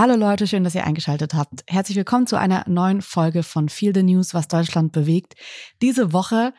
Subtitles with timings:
[0.00, 1.64] Hallo Leute, schön, dass ihr eingeschaltet habt.
[1.66, 5.34] Herzlich willkommen zu einer neuen Folge von Feel the News, was Deutschland bewegt.
[5.82, 6.54] Diese Woche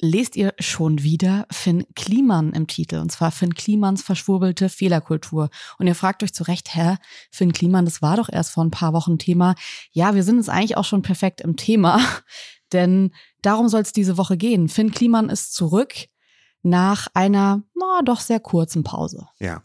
[0.00, 5.50] lest ihr schon wieder Finn Kliman im Titel, und zwar Finn Klimans verschwurbelte Fehlerkultur.
[5.76, 6.96] Und ihr fragt euch zu Recht, hä,
[7.30, 9.54] Finn Kliman, das war doch erst vor ein paar Wochen Thema.
[9.90, 12.00] Ja, wir sind jetzt eigentlich auch schon perfekt im Thema,
[12.72, 13.12] denn
[13.42, 14.70] darum soll es diese Woche gehen.
[14.70, 15.92] Finn Kliman ist zurück
[16.62, 19.26] nach einer, na, doch sehr kurzen Pause.
[19.38, 19.60] Ja,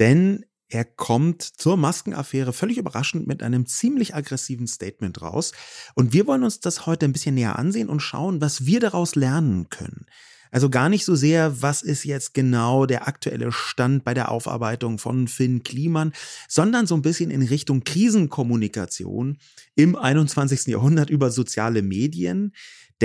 [0.00, 0.44] denn
[0.74, 5.52] er kommt zur Maskenaffäre völlig überraschend mit einem ziemlich aggressiven Statement raus.
[5.94, 9.14] Und wir wollen uns das heute ein bisschen näher ansehen und schauen, was wir daraus
[9.14, 10.06] lernen können.
[10.50, 14.98] Also gar nicht so sehr, was ist jetzt genau der aktuelle Stand bei der Aufarbeitung
[14.98, 16.12] von Finn Kliman,
[16.48, 19.38] sondern so ein bisschen in Richtung Krisenkommunikation
[19.76, 20.66] im 21.
[20.66, 22.52] Jahrhundert über soziale Medien.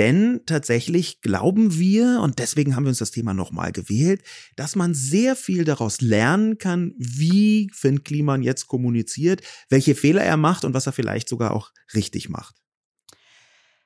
[0.00, 4.22] Denn tatsächlich glauben wir, und deswegen haben wir uns das Thema nochmal gewählt,
[4.56, 10.38] dass man sehr viel daraus lernen kann, wie Finn Kliman jetzt kommuniziert, welche Fehler er
[10.38, 12.59] macht und was er vielleicht sogar auch richtig macht.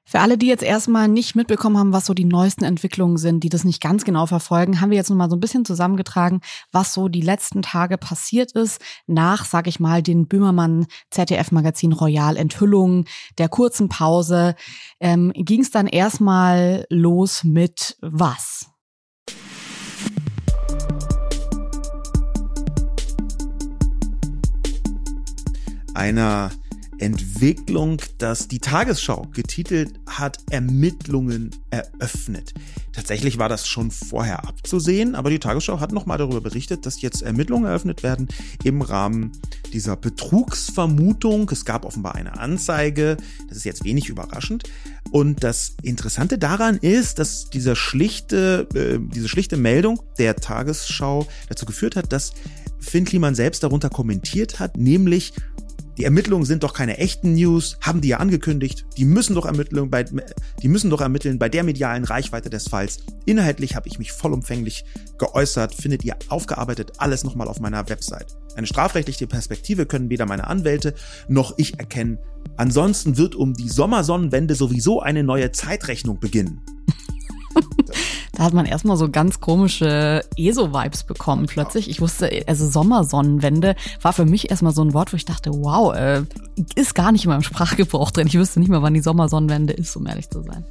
[0.06, 3.48] Für alle, die jetzt erstmal nicht mitbekommen haben, was so die neuesten Entwicklungen sind, die
[3.48, 6.40] das nicht ganz genau verfolgen, haben wir jetzt nochmal so ein bisschen zusammengetragen,
[6.72, 12.36] was so die letzten Tage passiert ist, nach, sag ich mal, den Böhmermann ZDF-Magazin Royal
[12.36, 13.06] Enthüllungen,
[13.38, 14.56] der kurzen Pause,
[15.00, 18.66] ähm, ging es dann erstmal los mit was?
[25.94, 26.50] Einer
[27.04, 32.54] Entwicklung, dass die Tagesschau getitelt hat, Ermittlungen eröffnet.
[32.92, 37.20] Tatsächlich war das schon vorher abzusehen, aber die Tagesschau hat nochmal darüber berichtet, dass jetzt
[37.20, 38.28] Ermittlungen eröffnet werden
[38.62, 39.32] im Rahmen
[39.74, 41.50] dieser Betrugsvermutung.
[41.50, 44.64] Es gab offenbar eine Anzeige, das ist jetzt wenig überraschend.
[45.10, 51.66] Und das Interessante daran ist, dass diese schlichte, äh, diese schlichte Meldung der Tagesschau dazu
[51.66, 52.32] geführt hat, dass
[52.80, 55.32] Finn Kliman selbst darunter kommentiert hat, nämlich
[55.96, 58.84] die Ermittlungen sind doch keine echten News, haben die ja angekündigt.
[58.96, 62.98] Die müssen doch ermitteln bei, die müssen doch ermitteln bei der medialen Reichweite des Falls.
[63.26, 64.84] Inhaltlich habe ich mich vollumfänglich
[65.18, 68.36] geäußert, findet ihr aufgearbeitet alles nochmal auf meiner Website.
[68.56, 70.94] Eine strafrechtliche Perspektive können weder meine Anwälte
[71.28, 72.18] noch ich erkennen.
[72.56, 76.60] Ansonsten wird um die Sommersonnenwende sowieso eine neue Zeitrechnung beginnen.
[78.32, 81.88] Da hat man erstmal so ganz komische ESO-Vibes bekommen plötzlich.
[81.88, 85.94] Ich wusste, also Sommersonnenwende war für mich erstmal so ein Wort, wo ich dachte, wow,
[85.94, 86.22] äh,
[86.74, 88.26] ist gar nicht in meinem Sprachgebrauch drin.
[88.26, 90.64] Ich wüsste nicht mehr, wann die Sommersonnenwende ist, um ehrlich zu sein.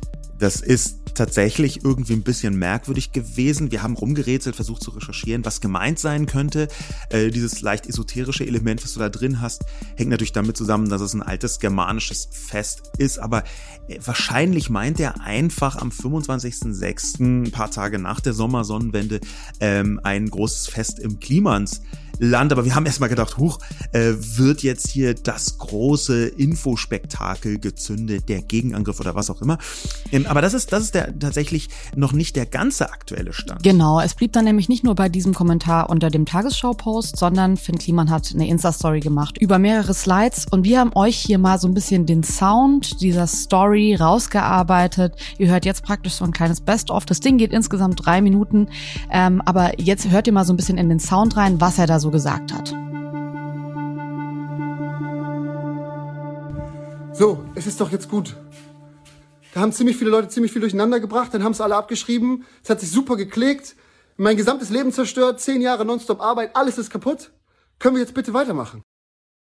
[0.44, 3.72] Das ist tatsächlich irgendwie ein bisschen merkwürdig gewesen.
[3.72, 6.68] Wir haben rumgerätselt, versucht zu recherchieren, was gemeint sein könnte.
[7.08, 9.64] Äh, dieses leicht esoterische Element, was du da drin hast,
[9.96, 13.20] hängt natürlich damit zusammen, dass es ein altes germanisches Fest ist.
[13.20, 13.46] Aber
[13.88, 19.22] äh, wahrscheinlich meint er einfach am 25.06., ein paar Tage nach der Sommersonnenwende,
[19.62, 21.80] ähm, ein großes Fest im Klimans
[22.20, 22.52] Land.
[22.52, 23.60] Aber wir haben erstmal gedacht, huch,
[23.92, 29.58] äh, wird jetzt hier das große Infospektakel gezündet, der Gegenangriff oder was auch immer.
[30.12, 33.64] Ähm, aber das ist, das ist der tatsächlich noch nicht der ganze aktuelle Stand.
[33.64, 37.78] Genau, es blieb dann nämlich nicht nur bei diesem Kommentar unter dem Tagesschau-Post, sondern Finn
[37.78, 41.68] Kliman hat eine Insta-Story gemacht über mehrere Slides und wir haben euch hier mal so
[41.68, 45.16] ein bisschen den Sound dieser Story rausgearbeitet.
[45.38, 47.06] Ihr hört jetzt praktisch so ein kleines Best-of.
[47.06, 48.68] Das Ding geht insgesamt drei Minuten,
[49.12, 51.88] ähm, aber jetzt hört ihr mal so ein bisschen in den Sound rein, was er
[51.88, 52.70] da so gesagt hat.
[57.14, 58.36] So, es ist doch jetzt gut.
[59.54, 62.70] Da haben ziemlich viele Leute ziemlich viel durcheinander gebracht, dann haben es alle abgeschrieben, es
[62.70, 63.76] hat sich super geklickt,
[64.18, 67.32] mein gesamtes Leben zerstört, zehn Jahre nonstop Arbeit, alles ist kaputt.
[67.80, 68.84] Können wir jetzt bitte weitermachen?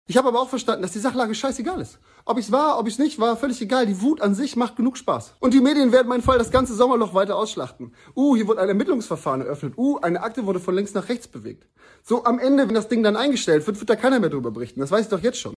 [0.05, 1.99] Ich habe aber auch verstanden, dass die Sachlage scheißegal ist.
[2.25, 3.85] Ob ich es war, ob ich es nicht war, völlig egal.
[3.85, 5.35] Die Wut an sich macht genug Spaß.
[5.39, 7.95] Und die Medien werden meinen Fall das ganze Sommerloch weiter ausschlachten.
[8.13, 9.75] Uh, hier wurde ein Ermittlungsverfahren eröffnet.
[9.77, 11.69] Uh, eine Akte wurde von links nach rechts bewegt.
[12.03, 14.81] So am Ende, wenn das Ding dann eingestellt wird, wird da keiner mehr drüber berichten.
[14.81, 15.53] Das weiß ich doch jetzt schon.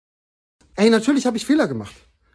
[0.77, 1.95] Ey, natürlich habe ich Fehler gemacht.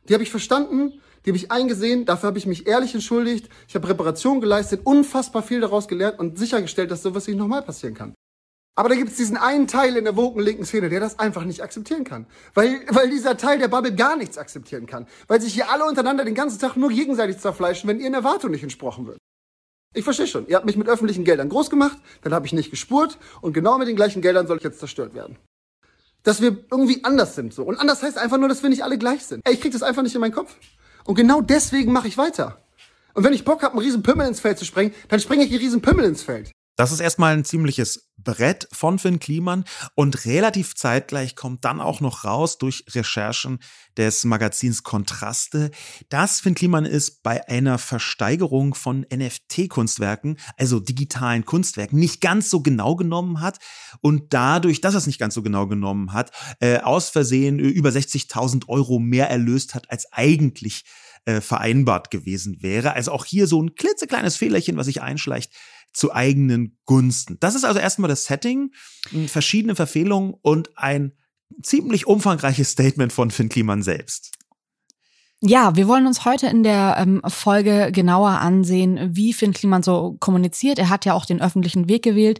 [0.09, 3.75] Die habe ich verstanden, die habe ich eingesehen, dafür habe ich mich ehrlich entschuldigt, ich
[3.75, 8.15] habe Reparation geleistet, unfassbar viel daraus gelernt und sichergestellt, dass sowas nicht nochmal passieren kann.
[8.75, 11.43] Aber da gibt es diesen einen Teil in der woken linken Szene, der das einfach
[11.43, 12.25] nicht akzeptieren kann.
[12.53, 15.07] Weil, weil dieser Teil der Bubble gar nichts akzeptieren kann.
[15.27, 18.63] Weil sich hier alle untereinander den ganzen Tag nur gegenseitig zerfleischen, wenn ihren Erwartungen nicht
[18.63, 19.17] entsprochen wird.
[19.93, 22.71] Ich verstehe schon, ihr habt mich mit öffentlichen Geldern groß gemacht, dann habe ich nicht
[22.71, 25.37] gespurt und genau mit den gleichen Geldern soll ich jetzt zerstört werden.
[26.23, 27.63] Dass wir irgendwie anders sind so.
[27.63, 29.41] Und anders heißt einfach nur, dass wir nicht alle gleich sind.
[29.43, 30.55] Ey, ich krieg das einfach nicht in meinen Kopf.
[31.03, 32.61] Und genau deswegen mache ich weiter.
[33.13, 35.49] Und wenn ich Bock habe, einen riesen Pümmel ins Feld zu sprengen, dann springe ich
[35.49, 36.51] einen riesen Pümmel ins Feld.
[36.77, 39.65] Das ist erstmal ein ziemliches Brett von Finn Kliman
[39.95, 43.59] und relativ zeitgleich kommt dann auch noch raus durch Recherchen
[43.97, 45.71] des Magazins Kontraste,
[46.09, 52.61] dass Finn Kliman ist bei einer Versteigerung von NFT-Kunstwerken, also digitalen Kunstwerken, nicht ganz so
[52.61, 53.59] genau genommen hat
[54.01, 57.89] und dadurch, dass er es nicht ganz so genau genommen hat, äh, aus Versehen über
[57.89, 60.83] 60.000 Euro mehr erlöst hat, als eigentlich
[61.25, 62.93] äh, vereinbart gewesen wäre.
[62.93, 65.53] Also auch hier so ein klitzekleines Fehlerchen, was sich einschleicht
[65.93, 67.37] zu eigenen Gunsten.
[67.39, 68.71] Das ist also erstmal das Setting,
[69.27, 71.13] verschiedene Verfehlungen und ein
[71.61, 74.31] ziemlich umfangreiches Statement von Finn Kliman selbst.
[75.43, 80.15] Ja, wir wollen uns heute in der ähm, Folge genauer ansehen, wie Finn Kliman so
[80.19, 80.77] kommuniziert.
[80.77, 82.39] Er hat ja auch den öffentlichen Weg gewählt.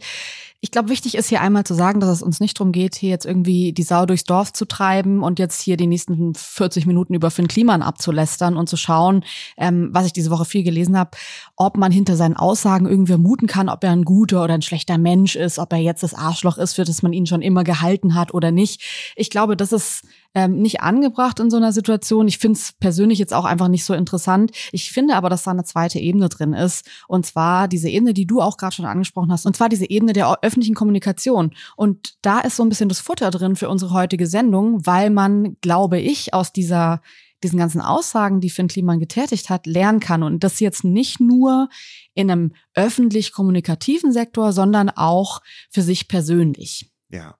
[0.64, 3.10] Ich glaube, wichtig ist hier einmal zu sagen, dass es uns nicht darum geht, hier
[3.10, 7.14] jetzt irgendwie die Sau durchs Dorf zu treiben und jetzt hier die nächsten 40 Minuten
[7.14, 9.24] über Finn Kliman abzulästern und zu schauen,
[9.56, 11.10] ähm, was ich diese Woche viel gelesen habe,
[11.56, 14.98] ob man hinter seinen Aussagen irgendwie vermuten kann, ob er ein guter oder ein schlechter
[14.98, 18.14] Mensch ist, ob er jetzt das Arschloch ist, für das man ihn schon immer gehalten
[18.14, 19.12] hat oder nicht.
[19.16, 20.04] Ich glaube, das ist
[20.34, 22.28] ähm, nicht angebracht in so einer Situation.
[22.28, 24.52] Ich finde es persönlich jetzt auch einfach nicht so interessant.
[24.72, 26.86] Ich finde aber, dass da eine zweite Ebene drin ist.
[27.08, 29.46] Und zwar diese Ebene, die du auch gerade schon angesprochen hast.
[29.46, 31.54] Und zwar diese Ebene der öffentlichen Kommunikation.
[31.76, 35.56] Und da ist so ein bisschen das Futter drin für unsere heutige Sendung, weil man,
[35.60, 37.00] glaube ich, aus dieser
[37.42, 40.22] diesen ganzen Aussagen, die Finn Kliman getätigt hat, lernen kann.
[40.22, 41.68] Und das jetzt nicht nur
[42.14, 46.92] in einem öffentlich kommunikativen Sektor, sondern auch für sich persönlich.
[47.08, 47.34] Ja,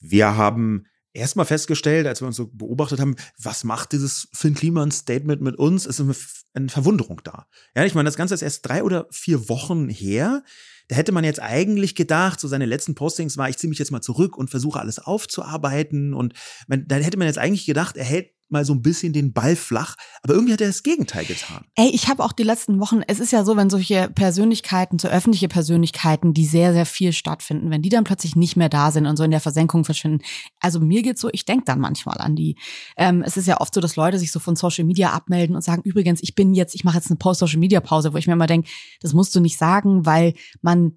[0.00, 4.90] wir haben erstmal festgestellt, als wir uns so beobachtet haben, was macht dieses Finn Kliman
[4.90, 7.46] Statement mit uns, ist eine Verwunderung da.
[7.76, 10.42] Ja, ich meine, das Ganze ist erst drei oder vier Wochen her.
[10.88, 13.90] Da hätte man jetzt eigentlich gedacht, so seine letzten Postings war, ich ziehe mich jetzt
[13.90, 16.14] mal zurück und versuche alles aufzuarbeiten.
[16.14, 16.34] Und
[16.66, 19.56] man, da hätte man jetzt eigentlich gedacht, er hält mal so ein bisschen den Ball
[19.56, 19.96] flach.
[20.22, 21.64] Aber irgendwie hat er das Gegenteil getan.
[21.74, 25.08] Ey, ich habe auch die letzten Wochen, es ist ja so, wenn solche Persönlichkeiten, so
[25.08, 29.06] öffentliche Persönlichkeiten, die sehr, sehr viel stattfinden, wenn die dann plötzlich nicht mehr da sind
[29.06, 30.22] und so in der Versenkung verschwinden.
[30.60, 32.56] Also mir geht's so, ich denk dann manchmal an die.
[32.96, 35.62] Ähm, es ist ja oft so, dass Leute sich so von Social Media abmelden und
[35.62, 38.68] sagen, übrigens, ich bin jetzt, ich mache jetzt eine Post-Social-Media-Pause, wo ich mir immer denke,
[39.00, 40.92] das musst du nicht sagen, weil man on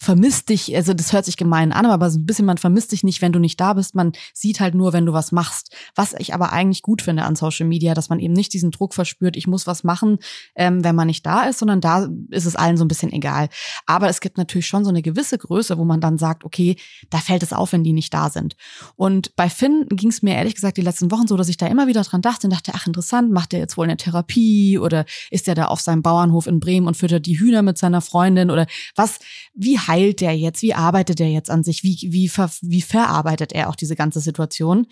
[0.00, 3.02] vermisst dich, also das hört sich gemein an, aber so ein bisschen, man vermisst dich
[3.02, 3.96] nicht, wenn du nicht da bist.
[3.96, 5.74] Man sieht halt nur, wenn du was machst.
[5.96, 8.94] Was ich aber eigentlich gut finde an Social Media, dass man eben nicht diesen Druck
[8.94, 10.18] verspürt, ich muss was machen,
[10.54, 13.48] ähm, wenn man nicht da ist, sondern da ist es allen so ein bisschen egal.
[13.86, 16.76] Aber es gibt natürlich schon so eine gewisse Größe, wo man dann sagt, okay,
[17.10, 18.56] da fällt es auf, wenn die nicht da sind.
[18.94, 21.66] Und bei Finn ging es mir ehrlich gesagt die letzten Wochen so, dass ich da
[21.66, 25.06] immer wieder dran dachte und dachte, ach interessant, macht der jetzt wohl eine Therapie oder
[25.30, 28.50] ist der da auf seinem Bauernhof in Bremen und füttert die Hühner mit seiner Freundin
[28.50, 29.18] oder was,
[29.54, 30.62] wie heilt der jetzt?
[30.62, 31.82] Wie arbeitet der jetzt an sich?
[31.82, 34.86] Wie, wie, ver, wie verarbeitet er auch diese ganze Situation?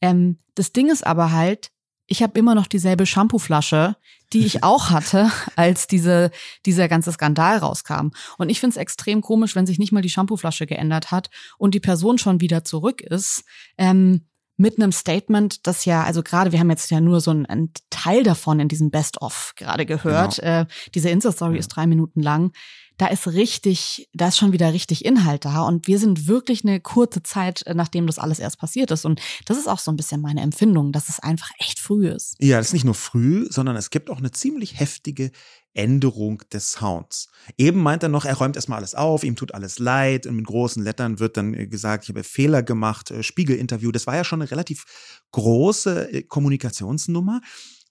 [0.00, 1.70] Ähm, das Ding ist aber halt,
[2.06, 3.96] ich habe immer noch dieselbe Shampooflasche,
[4.32, 6.30] die ich auch hatte, als diese,
[6.66, 8.10] dieser ganze Skandal rauskam.
[8.36, 11.74] Und ich finde es extrem komisch, wenn sich nicht mal die Shampooflasche geändert hat und
[11.74, 13.44] die Person schon wieder zurück ist.
[13.78, 14.26] Ähm,
[14.56, 17.72] mit einem Statement, das ja, also gerade, wir haben jetzt ja nur so einen, einen
[17.88, 20.36] Teil davon in diesem Best-of gerade gehört.
[20.36, 20.60] Genau.
[20.60, 21.60] Äh, diese Insta-Story ja.
[21.60, 22.52] ist drei Minuten lang
[23.00, 25.62] da ist richtig, da ist schon wieder richtig Inhalt da.
[25.62, 29.06] Und wir sind wirklich eine kurze Zeit, äh, nachdem das alles erst passiert ist.
[29.06, 32.36] Und das ist auch so ein bisschen meine Empfindung, dass es einfach echt früh ist.
[32.40, 35.30] Ja, das ist nicht nur früh, sondern es gibt auch eine ziemlich heftige
[35.72, 37.28] Änderung des Sounds.
[37.56, 40.46] Eben meint er noch, er räumt erstmal alles auf, ihm tut alles leid und mit
[40.46, 43.92] großen Lettern wird dann äh, gesagt, ich habe Fehler gemacht, äh, Spiegelinterview.
[43.92, 44.84] Das war ja schon eine relativ
[45.30, 47.40] große Kommunikationsnummer.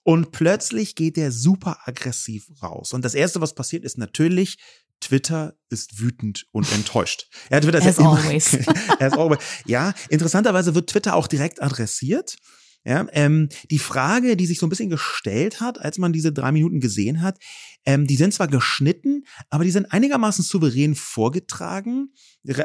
[0.02, 2.92] Und plötzlich geht er super aggressiv raus.
[2.92, 4.56] Und das Erste, was passiert, ist natürlich,
[5.00, 7.28] Twitter ist wütend und enttäuscht.
[7.50, 8.58] Ja, Twitter ist As ja always.
[8.98, 9.38] As always.
[9.66, 12.36] Ja, interessanterweise wird Twitter auch direkt adressiert.
[12.82, 16.50] Ja, ähm, die Frage, die sich so ein bisschen gestellt hat, als man diese drei
[16.50, 17.38] Minuten gesehen hat,
[17.84, 22.14] ähm, die sind zwar geschnitten, aber die sind einigermaßen souverän vorgetragen,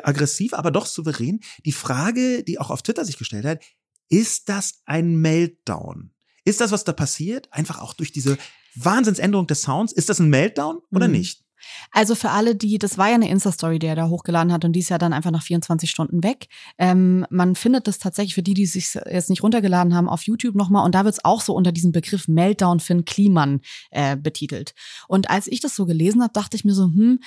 [0.03, 1.41] aggressiv, aber doch souverän.
[1.65, 3.61] Die Frage, die auch auf Twitter sich gestellt hat,
[4.07, 6.11] ist das ein Meltdown?
[6.45, 8.37] Ist das, was da passiert, einfach auch durch diese
[8.75, 11.13] Wahnsinnsänderung des Sounds, ist das ein Meltdown oder mhm.
[11.15, 11.44] nicht?
[11.91, 14.73] Also für alle, die, das war ja eine Insta-Story, die er da hochgeladen hat und
[14.73, 16.47] die ist ja dann einfach nach 24 Stunden weg.
[16.77, 20.55] Ähm, man findet das tatsächlich für die, die sich jetzt nicht runtergeladen haben, auf YouTube
[20.55, 24.73] nochmal und da wird es auch so unter diesem Begriff Meltdown Finn Kliman äh, betitelt.
[25.07, 27.19] Und als ich das so gelesen habe, dachte ich mir so, hm,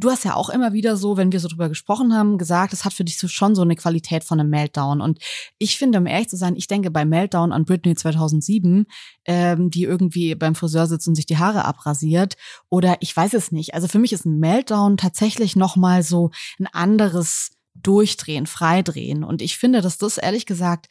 [0.00, 2.84] du hast ja auch immer wieder so, wenn wir so drüber gesprochen haben, gesagt, es
[2.84, 5.00] hat für dich so schon so eine Qualität von einem Meltdown.
[5.00, 5.18] Und
[5.58, 8.86] ich finde, um ehrlich zu sein, ich denke bei Meltdown an Britney 2007,
[9.26, 12.36] ähm, die irgendwie beim Friseur sitzt und sich die Haare abrasiert.
[12.68, 13.74] Oder ich weiß es nicht.
[13.74, 19.22] Also für mich ist ein Meltdown tatsächlich nochmal so ein anderes Durchdrehen, Freidrehen.
[19.22, 20.88] Und ich finde, dass das ehrlich gesagt,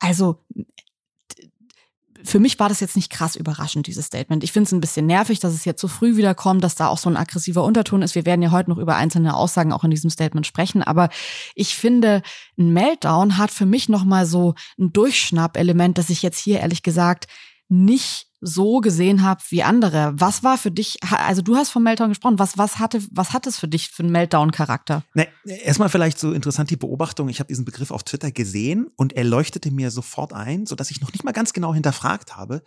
[0.00, 0.44] also
[2.24, 4.44] für mich war das jetzt nicht krass überraschend, dieses Statement.
[4.44, 6.88] Ich finde es ein bisschen nervig, dass es jetzt so früh wieder kommt, dass da
[6.88, 8.14] auch so ein aggressiver Unterton ist.
[8.14, 10.82] Wir werden ja heute noch über einzelne Aussagen auch in diesem Statement sprechen.
[10.82, 11.08] Aber
[11.54, 12.22] ich finde,
[12.58, 17.26] ein Meltdown hat für mich nochmal so ein Durchschnappelement, das ich jetzt hier ehrlich gesagt
[17.68, 20.12] nicht so gesehen habe wie andere.
[20.14, 23.46] Was war für dich, also du hast vom Meltdown gesprochen, was, was, hatte, was hat
[23.46, 25.04] es für dich für einen Meltdown-Charakter?
[25.14, 29.14] Ne, erstmal vielleicht so interessant die Beobachtung, ich habe diesen Begriff auf Twitter gesehen und
[29.14, 32.62] er leuchtete mir sofort ein, sodass ich noch nicht mal ganz genau hinterfragt habe,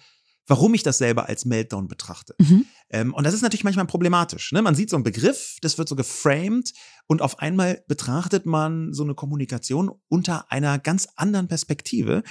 [0.48, 2.36] warum ich das selber als Meltdown betrachte.
[2.40, 2.66] Mhm.
[2.90, 4.52] Ähm, und das ist natürlich manchmal problematisch.
[4.52, 4.62] Ne?
[4.62, 6.74] Man sieht so einen Begriff, das wird so geframed
[7.08, 12.24] und auf einmal betrachtet man so eine Kommunikation unter einer ganz anderen Perspektive.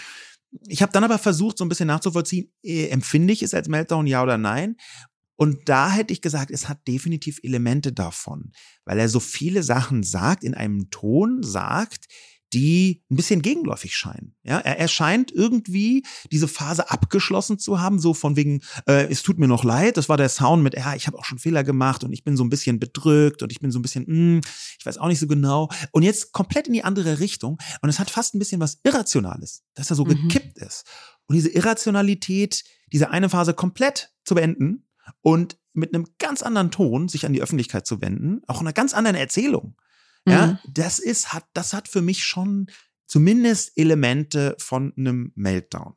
[0.66, 4.06] Ich habe dann aber versucht, so ein bisschen nachzuvollziehen, äh, empfinde ich es als Meltdown,
[4.06, 4.76] ja oder nein?
[5.36, 8.52] Und da hätte ich gesagt, es hat definitiv Elemente davon,
[8.84, 12.06] weil er so viele Sachen sagt, in einem Ton sagt,
[12.52, 14.34] die ein bisschen gegenläufig scheinen.
[14.42, 19.22] Ja, er, er scheint irgendwie diese Phase abgeschlossen zu haben, so von wegen, äh, es
[19.22, 21.64] tut mir noch leid, das war der Sound mit, ja, ich habe auch schon Fehler
[21.64, 24.14] gemacht und ich bin so ein bisschen bedrückt und ich bin so ein bisschen, mh,
[24.14, 24.40] hm,
[24.78, 25.68] ich weiß auch nicht so genau.
[25.92, 29.62] Und jetzt komplett in die andere Richtung und es hat fast ein bisschen was Irrationales,
[29.74, 30.28] dass er so mhm.
[30.28, 30.84] gekippt ist.
[31.26, 34.88] Und diese Irrationalität, diese eine Phase komplett zu beenden
[35.22, 38.94] und mit einem ganz anderen Ton sich an die Öffentlichkeit zu wenden, auch einer ganz
[38.94, 39.76] anderen Erzählung.
[40.30, 40.58] Ja, mhm.
[40.72, 42.66] das ist, hat, das hat für mich schon
[43.06, 45.94] zumindest Elemente von einem Meltdown.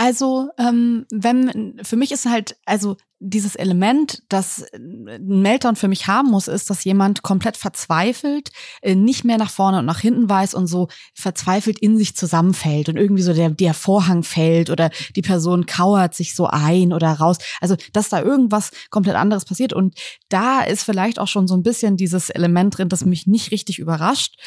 [0.00, 6.06] Also, ähm, wenn, für mich ist halt, also dieses Element, das ein Meltdown für mich
[6.06, 10.28] haben muss, ist, dass jemand komplett verzweifelt, äh, nicht mehr nach vorne und nach hinten
[10.28, 14.90] weiß und so verzweifelt in sich zusammenfällt und irgendwie so der, der Vorhang fällt oder
[15.16, 17.38] die Person kauert sich so ein oder raus.
[17.60, 19.72] Also, dass da irgendwas komplett anderes passiert.
[19.72, 23.50] Und da ist vielleicht auch schon so ein bisschen dieses Element drin, das mich nicht
[23.50, 24.38] richtig überrascht.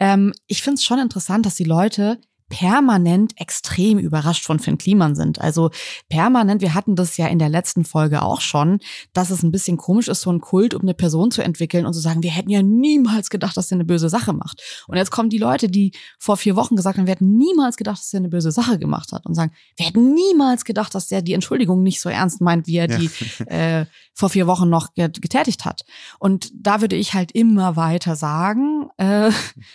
[0.00, 5.14] Ähm, ich finde es schon interessant, dass die Leute permanent extrem überrascht von Finn Kliman
[5.14, 5.40] sind.
[5.40, 5.70] Also
[6.08, 8.78] permanent, wir hatten das ja in der letzten Folge auch schon,
[9.12, 11.92] dass es ein bisschen komisch ist, so einen Kult um eine Person zu entwickeln und
[11.92, 14.62] zu sagen, wir hätten ja niemals gedacht, dass der eine böse Sache macht.
[14.86, 17.98] Und jetzt kommen die Leute, die vor vier Wochen gesagt haben, wir hätten niemals gedacht,
[17.98, 21.22] dass der eine böse Sache gemacht hat und sagen, wir hätten niemals gedacht, dass der
[21.22, 22.98] die Entschuldigung nicht so ernst meint, wie er ja.
[22.98, 23.10] die
[23.46, 25.82] äh, vor vier Wochen noch getätigt hat.
[26.18, 29.30] Und da würde ich halt immer weiter sagen äh,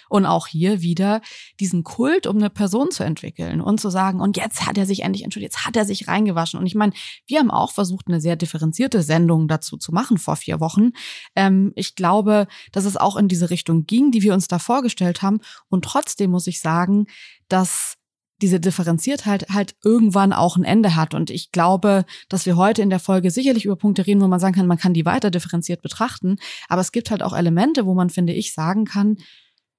[0.09, 1.21] und auch hier wieder
[1.59, 4.85] diesen Kult um eine Person Person zu entwickeln und zu sagen, und jetzt hat er
[4.85, 6.57] sich endlich entschuldigt, jetzt hat er sich reingewaschen.
[6.57, 6.93] Und ich meine,
[7.27, 10.91] wir haben auch versucht, eine sehr differenzierte Sendung dazu zu machen vor vier Wochen.
[11.35, 15.21] Ähm, ich glaube, dass es auch in diese Richtung ging, die wir uns da vorgestellt
[15.21, 15.41] haben.
[15.67, 17.07] Und trotzdem muss ich sagen,
[17.49, 17.97] dass
[18.41, 21.13] diese Differenziertheit halt irgendwann auch ein Ende hat.
[21.13, 24.39] Und ich glaube, dass wir heute in der Folge sicherlich über Punkte reden, wo man
[24.39, 26.37] sagen kann, man kann die weiter differenziert betrachten.
[26.69, 29.17] Aber es gibt halt auch Elemente, wo man, finde ich, sagen kann,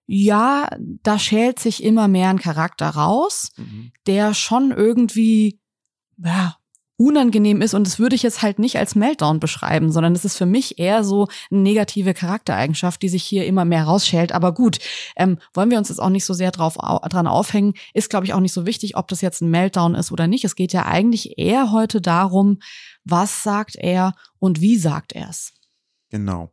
[0.07, 0.69] ja,
[1.03, 3.93] da schält sich immer mehr ein Charakter raus, mhm.
[4.07, 5.61] der schon irgendwie,
[6.19, 6.57] ja,
[6.97, 10.37] unangenehm ist und das würde ich jetzt halt nicht als Meltdown beschreiben, sondern es ist
[10.37, 14.31] für mich eher so eine negative Charaktereigenschaft, die sich hier immer mehr rausschält.
[14.31, 14.79] Aber gut,
[15.17, 18.33] ähm, wollen wir uns jetzt auch nicht so sehr drauf dran aufhängen, ist glaube ich
[18.33, 20.45] auch nicht so wichtig, ob das jetzt ein Meltdown ist oder nicht.
[20.45, 22.61] Es geht ja eigentlich eher heute darum,
[23.05, 25.53] was sagt er und wie sagt er es.
[26.11, 26.53] Genau.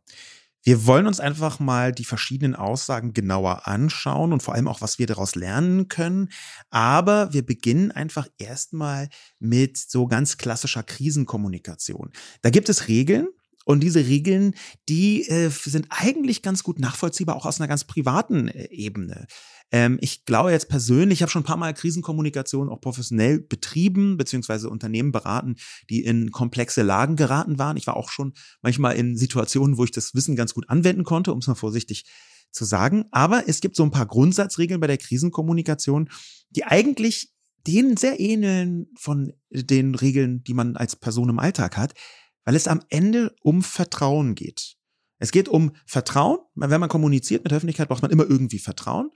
[0.62, 4.98] Wir wollen uns einfach mal die verschiedenen Aussagen genauer anschauen und vor allem auch, was
[4.98, 6.28] wir daraus lernen können.
[6.70, 9.08] Aber wir beginnen einfach erstmal
[9.40, 12.12] mit so ganz klassischer Krisenkommunikation.
[12.42, 13.28] Da gibt es Regeln,
[13.64, 14.54] und diese Regeln,
[14.88, 19.26] die äh, sind eigentlich ganz gut nachvollziehbar, auch aus einer ganz privaten äh, Ebene.
[19.70, 24.16] Ähm, ich glaube jetzt persönlich, ich habe schon ein paar Mal Krisenkommunikation auch professionell betrieben,
[24.16, 25.56] beziehungsweise Unternehmen beraten,
[25.90, 27.76] die in komplexe Lagen geraten waren.
[27.76, 31.32] Ich war auch schon manchmal in Situationen, wo ich das Wissen ganz gut anwenden konnte,
[31.32, 32.04] um es mal vorsichtig
[32.52, 33.06] zu sagen.
[33.10, 36.10] Aber es gibt so ein paar Grundsatzregeln bei der Krisenkommunikation,
[36.50, 37.32] die eigentlich
[37.66, 41.94] denen sehr ähneln von den Regeln, die man als Person im Alltag hat
[42.44, 44.76] weil es am Ende um Vertrauen geht.
[45.18, 46.38] Es geht um Vertrauen.
[46.54, 49.10] Wenn man kommuniziert mit der Öffentlichkeit, braucht man immer irgendwie Vertrauen.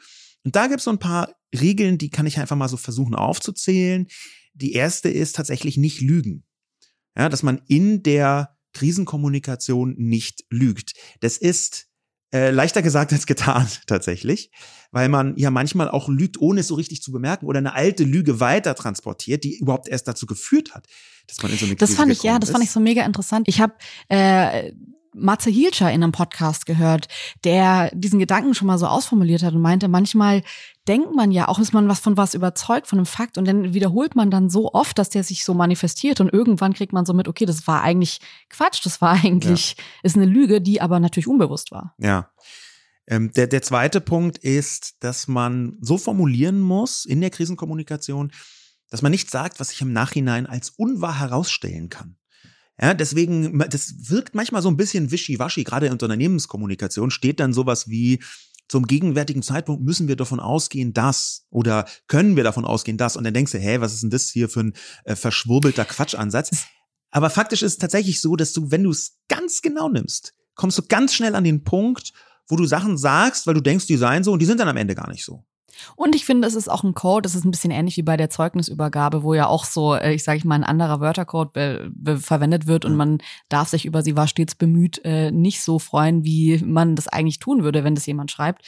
[0.45, 3.16] Und da gibt es so ein paar Regeln, die kann ich einfach mal so versuchen
[3.16, 4.06] aufzuzählen.
[4.54, 6.45] Die erste ist tatsächlich nicht lügen.
[7.16, 10.92] Ja, dass man in der Krisenkommunikation nicht lügt.
[11.21, 11.86] Das ist
[12.33, 14.50] äh, leichter gesagt als getan, tatsächlich,
[14.90, 18.04] weil man ja manchmal auch lügt, ohne es so richtig zu bemerken oder eine alte
[18.04, 20.87] Lüge weiter transportiert, die überhaupt erst dazu geführt hat,
[21.26, 22.52] dass man in so eine Krise Das fand ich, ja, das ist.
[22.52, 23.49] fand ich so mega interessant.
[23.49, 23.75] Ich habe
[24.09, 24.73] äh,
[25.16, 27.08] Matze Hielscher in einem Podcast gehört,
[27.44, 30.42] der diesen Gedanken schon mal so ausformuliert hat und meinte, manchmal
[30.87, 33.75] denkt man ja auch, ist man was von was überzeugt, von einem Fakt und dann
[33.75, 37.14] wiederholt man dann so oft, dass der sich so manifestiert und irgendwann kriegt man so
[37.14, 38.20] mit, okay, das war eigentlich
[38.50, 39.85] Quatsch, das war eigentlich, ja.
[40.02, 41.94] ist eine Lüge, die aber natürlich unbewusst war.
[41.99, 42.30] Ja.
[43.08, 48.32] Ähm, der, der zweite Punkt ist, dass man so formulieren muss in der Krisenkommunikation,
[48.90, 52.16] dass man nicht sagt, was sich im Nachhinein als unwahr herausstellen kann.
[52.80, 57.88] Ja, deswegen, das wirkt manchmal so ein bisschen wischiwaschi, gerade in Unternehmenskommunikation steht dann sowas
[57.88, 58.21] wie,
[58.68, 63.25] zum gegenwärtigen Zeitpunkt müssen wir davon ausgehen, dass oder können wir davon ausgehen, dass und
[63.25, 66.50] dann denkst du, hä, was ist denn das hier für ein äh, verschwurbelter Quatschansatz?
[67.11, 70.78] Aber faktisch ist es tatsächlich so, dass du, wenn du es ganz genau nimmst, kommst
[70.78, 72.12] du ganz schnell an den Punkt,
[72.49, 74.76] wo du Sachen sagst, weil du denkst, die seien so und die sind dann am
[74.76, 75.45] Ende gar nicht so.
[75.95, 78.16] Und ich finde, es ist auch ein Code, das ist ein bisschen ähnlich wie bei
[78.16, 81.52] der Zeugnisübergabe, wo ja auch so, äh, ich sage ich mal, ein anderer Wörtercode
[82.18, 82.99] verwendet wird und mhm.
[82.99, 83.18] man
[83.49, 87.38] darf sich über sie war stets bemüht äh, nicht so freuen, wie man das eigentlich
[87.38, 88.64] tun würde, wenn das jemand schreibt.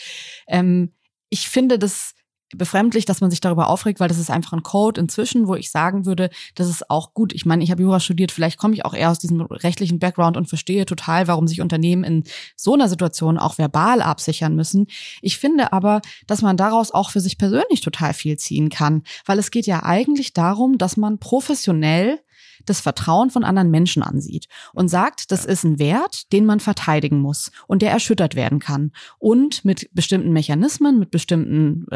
[0.46, 0.92] Ähm,
[1.30, 2.14] ich finde, das
[2.56, 5.70] befremdlich, dass man sich darüber aufregt, weil das ist einfach ein Code inzwischen, wo ich
[5.70, 7.34] sagen würde, das ist auch gut.
[7.34, 10.36] Ich meine, ich habe Jura studiert, vielleicht komme ich auch eher aus diesem rechtlichen Background
[10.36, 12.24] und verstehe total, warum sich Unternehmen in
[12.56, 14.86] so einer Situation auch verbal absichern müssen.
[15.20, 19.38] Ich finde aber, dass man daraus auch für sich persönlich total viel ziehen kann, weil
[19.38, 22.20] es geht ja eigentlich darum, dass man professionell
[22.66, 27.20] das Vertrauen von anderen Menschen ansieht und sagt, das ist ein Wert, den man verteidigen
[27.20, 28.92] muss und der erschüttert werden kann.
[29.18, 31.86] Und mit bestimmten Mechanismen, mit bestimmten,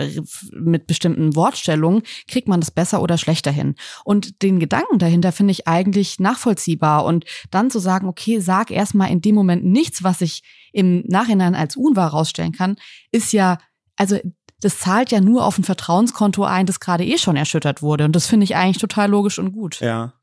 [0.53, 3.75] mit bestimmten Wortstellungen kriegt man das besser oder schlechter hin.
[4.05, 9.11] Und den Gedanken dahinter finde ich eigentlich nachvollziehbar und dann zu sagen, okay, sag erstmal
[9.11, 10.43] in dem Moment nichts, was ich
[10.73, 12.77] im Nachhinein als unwahr rausstellen kann,
[13.11, 13.59] ist ja,
[13.97, 14.19] also
[14.61, 18.05] das zahlt ja nur auf ein Vertrauenskonto ein, das gerade eh schon erschüttert wurde.
[18.05, 19.81] Und das finde ich eigentlich total logisch und gut.
[19.81, 20.15] Ja.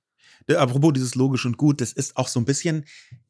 [0.58, 2.86] Apropos dieses logisch und gut, das ist auch so ein bisschen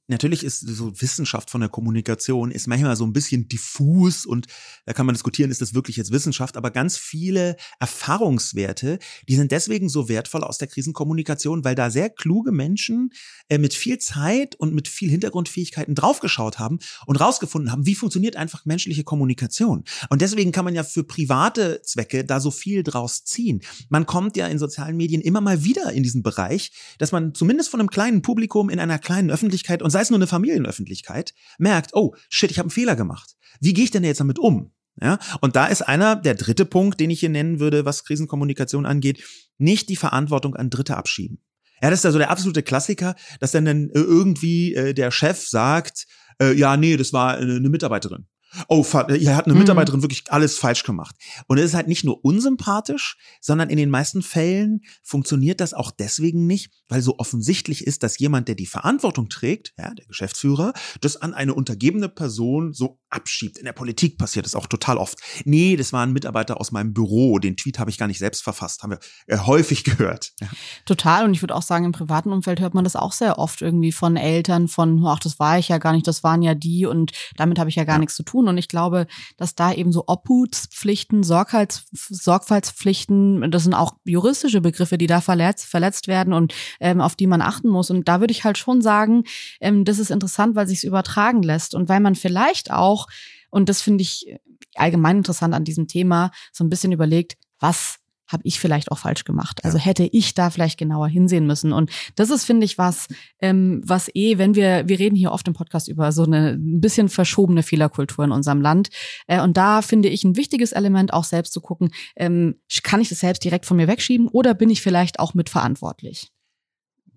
[0.09, 4.47] natürlich ist so Wissenschaft von der Kommunikation ist manchmal so ein bisschen diffus und
[4.85, 9.51] da kann man diskutieren, ist das wirklich jetzt Wissenschaft, aber ganz viele Erfahrungswerte, die sind
[9.51, 13.11] deswegen so wertvoll aus der Krisenkommunikation, weil da sehr kluge Menschen
[13.49, 18.35] äh, mit viel Zeit und mit viel Hintergrundfähigkeiten draufgeschaut haben und rausgefunden haben, wie funktioniert
[18.35, 19.83] einfach menschliche Kommunikation.
[20.09, 23.61] Und deswegen kann man ja für private Zwecke da so viel draus ziehen.
[23.89, 27.69] Man kommt ja in sozialen Medien immer mal wieder in diesen Bereich, dass man zumindest
[27.69, 31.93] von einem kleinen Publikum in einer kleinen Öffentlichkeit und sei es nur eine Familienöffentlichkeit, merkt,
[31.93, 33.35] oh, shit, ich habe einen Fehler gemacht.
[33.59, 34.71] Wie gehe ich denn jetzt damit um?
[35.01, 38.85] Ja, und da ist einer, der dritte Punkt, den ich hier nennen würde, was Krisenkommunikation
[38.85, 39.23] angeht,
[39.57, 41.41] nicht die Verantwortung an Dritte abschieben.
[41.81, 46.05] Ja, das ist also der absolute Klassiker, dass dann, dann irgendwie äh, der Chef sagt,
[46.41, 48.27] äh, ja, nee, das war eine Mitarbeiterin
[48.67, 49.61] oh, hier hat eine mhm.
[49.61, 50.03] Mitarbeiterin mhm.
[50.03, 51.15] wirklich alles falsch gemacht.
[51.47, 55.91] Und es ist halt nicht nur unsympathisch, sondern in den meisten Fällen funktioniert das auch
[55.91, 60.73] deswegen nicht, weil so offensichtlich ist, dass jemand, der die Verantwortung trägt, ja, der Geschäftsführer,
[61.01, 63.57] das an eine untergebene Person so abschiebt.
[63.57, 65.19] In der Politik passiert das auch total oft.
[65.45, 67.39] Nee, das war ein Mitarbeiter aus meinem Büro.
[67.39, 70.33] Den Tweet habe ich gar nicht selbst verfasst, haben wir äh, häufig gehört.
[70.41, 70.47] Ja.
[70.85, 71.25] Total.
[71.25, 73.91] Und ich würde auch sagen, im privaten Umfeld hört man das auch sehr oft irgendwie
[73.91, 77.11] von Eltern, von, ach, das war ich ja gar nicht, das waren ja die und
[77.37, 77.99] damit habe ich ja gar ja.
[77.99, 78.47] nichts zu tun.
[78.47, 84.97] Und ich glaube, dass da eben so Obhutspflichten, Sorgfalts, Sorgfaltspflichten, das sind auch juristische Begriffe,
[84.97, 87.89] die da verletzt, verletzt werden und ähm, auf die man achten muss.
[87.89, 89.23] Und da würde ich halt schon sagen,
[89.61, 93.07] ähm, das ist interessant, weil sich es übertragen lässt und weil man vielleicht auch,
[93.49, 94.35] und das finde ich
[94.75, 99.23] allgemein interessant an diesem Thema, so ein bisschen überlegt, was habe ich vielleicht auch falsch
[99.23, 99.65] gemacht.
[99.65, 101.73] Also hätte ich da vielleicht genauer hinsehen müssen.
[101.73, 103.07] Und das ist, finde ich, was,
[103.41, 106.79] ähm, was eh, wenn wir, wir reden hier oft im Podcast über so eine ein
[106.79, 108.89] bisschen verschobene Fehlerkultur in unserem Land.
[109.25, 113.09] Äh, und da finde ich ein wichtiges Element, auch selbst zu gucken, ähm, kann ich
[113.09, 116.31] das selbst direkt von mir wegschieben oder bin ich vielleicht auch mitverantwortlich?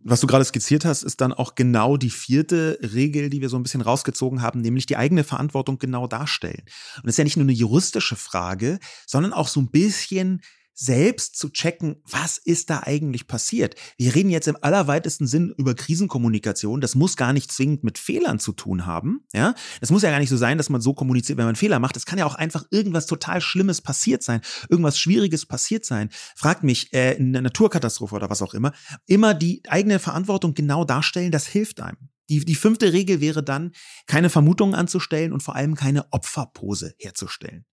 [0.05, 3.57] Was du gerade skizziert hast, ist dann auch genau die vierte Regel, die wir so
[3.57, 6.63] ein bisschen rausgezogen haben, nämlich die eigene Verantwortung genau darstellen.
[6.97, 10.41] Und das ist ja nicht nur eine juristische Frage, sondern auch so ein bisschen
[10.75, 13.75] selbst zu checken, was ist da eigentlich passiert.
[13.99, 16.81] Wir reden jetzt im allerweitesten Sinn über Krisenkommunikation.
[16.81, 19.27] Das muss gar nicht zwingend mit Fehlern zu tun haben.
[19.33, 21.79] Ja, das muss ja gar nicht so sein, dass man so kommuniziert, wenn man Fehler
[21.79, 21.97] macht.
[21.97, 26.09] Es kann ja auch einfach irgendwas total Schlimmes passiert sein, irgendwas Schwieriges passiert sein.
[26.37, 28.73] Fragt mich äh, eine Naturkatastrophe oder was auch immer.
[29.07, 32.09] Immer die eigene Verantwortung genau darstellen, das hilft einem.
[32.29, 33.73] Die, die fünfte Regel wäre dann,
[34.07, 37.67] keine Vermutungen anzustellen und vor allem keine Opferpose herzustellen.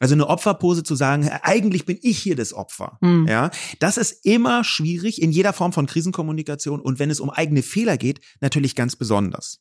[0.00, 2.98] Also eine Opferpose zu sagen, eigentlich bin ich hier das Opfer.
[3.00, 3.26] Mhm.
[3.28, 7.62] Ja, das ist immer schwierig in jeder Form von Krisenkommunikation und wenn es um eigene
[7.62, 9.60] Fehler geht, natürlich ganz besonders.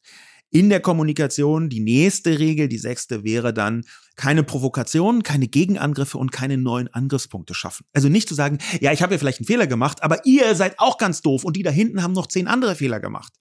[0.49, 3.83] In der Kommunikation, die nächste Regel, die sechste wäre dann
[4.15, 7.85] keine Provokation, keine Gegenangriffe und keine neuen Angriffspunkte schaffen.
[7.93, 10.79] Also nicht zu sagen, ja, ich habe ja vielleicht einen Fehler gemacht, aber ihr seid
[10.79, 13.33] auch ganz doof und die da hinten haben noch zehn andere Fehler gemacht.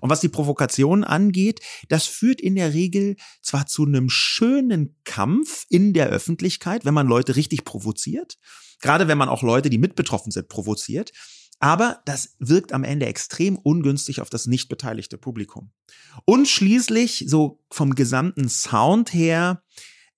[0.00, 5.66] Und was die Provokation angeht, das führt in der Regel zwar zu einem schönen Kampf
[5.68, 8.38] in der Öffentlichkeit, wenn man Leute richtig provoziert,
[8.80, 11.12] gerade wenn man auch Leute, die mit betroffen sind, provoziert,
[11.60, 15.70] aber das wirkt am Ende extrem ungünstig auf das nicht beteiligte Publikum.
[16.24, 19.62] Und schließlich, so vom gesamten Sound her,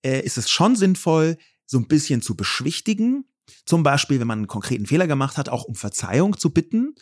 [0.03, 3.25] äh, ist es schon sinnvoll, so ein bisschen zu beschwichtigen,
[3.65, 6.95] Zum Beispiel, wenn man einen konkreten Fehler gemacht hat, auch um Verzeihung zu bitten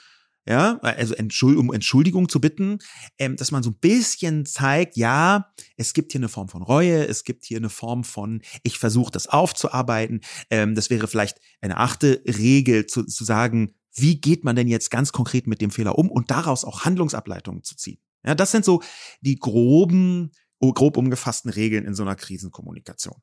[0.48, 2.80] ja, also um Entschuldigung zu bitten,
[3.20, 7.08] ähm, dass man so ein bisschen zeigt, ja, es gibt hier eine Form von Reue,
[7.08, 10.22] es gibt hier eine Form von, ich versuche das aufzuarbeiten.
[10.50, 14.90] Ähm, das wäre vielleicht eine achte Regel zu, zu sagen, wie geht man denn jetzt
[14.90, 18.00] ganz konkret mit dem Fehler um und daraus auch Handlungsableitungen zu ziehen.
[18.26, 18.82] Ja, das sind so
[19.22, 23.22] die groben, grob umgefassten Regeln in so einer Krisenkommunikation.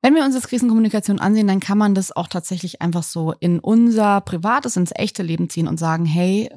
[0.00, 3.58] Wenn wir uns jetzt Krisenkommunikation ansehen, dann kann man das auch tatsächlich einfach so in
[3.58, 6.50] unser privates, ins echte Leben ziehen und sagen, hey,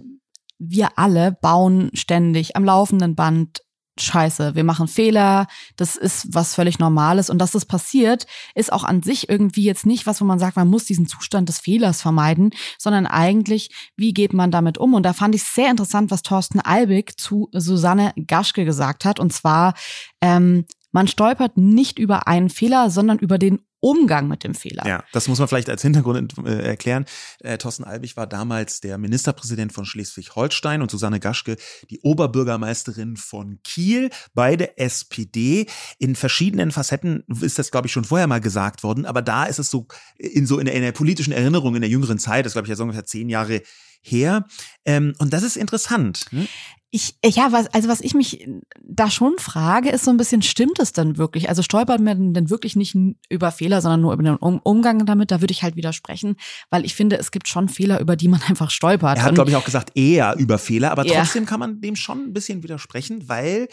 [0.59, 3.61] wir alle bauen ständig am laufenden Band
[3.99, 7.29] Scheiße, wir machen Fehler, das ist was völlig Normales.
[7.29, 8.25] Und dass das passiert,
[8.55, 11.49] ist auch an sich irgendwie jetzt nicht was, wo man sagt, man muss diesen Zustand
[11.49, 14.93] des Fehlers vermeiden, sondern eigentlich, wie geht man damit um?
[14.93, 19.19] Und da fand ich sehr interessant, was Thorsten Albig zu Susanne Gaschke gesagt hat.
[19.19, 19.73] Und zwar,
[20.21, 24.85] ähm, man stolpert nicht über einen Fehler, sondern über den Umgang mit dem Fehler.
[24.85, 27.05] Ja, das muss man vielleicht als Hintergrund äh, erklären.
[27.39, 31.57] Äh, Thorsten Albig war damals der Ministerpräsident von Schleswig-Holstein und Susanne Gaschke
[31.89, 35.65] die Oberbürgermeisterin von Kiel, beide SPD.
[35.97, 39.57] In verschiedenen Facetten ist das, glaube ich, schon vorher mal gesagt worden, aber da ist
[39.57, 42.53] es so in so in der, in der politischen Erinnerung in der jüngeren Zeit, das
[42.53, 43.63] glaube ich ja so ungefähr zehn Jahre
[44.03, 44.45] her.
[44.85, 46.25] Ähm, und das ist interessant.
[46.29, 46.47] Hm?
[46.93, 48.45] Ich, ja, was, also was ich mich
[48.83, 51.47] da schon frage, ist so ein bisschen, stimmt es denn wirklich?
[51.47, 52.97] Also stolpert man denn wirklich nicht
[53.29, 55.31] über Fehler, sondern nur über den um Umgang damit?
[55.31, 56.35] Da würde ich halt widersprechen,
[56.69, 59.17] weil ich finde, es gibt schon Fehler, über die man einfach stolpert.
[59.17, 61.49] Er hat, glaube ich, auch gesagt, eher über Fehler, aber trotzdem ja.
[61.49, 63.69] kann man dem schon ein bisschen widersprechen, weil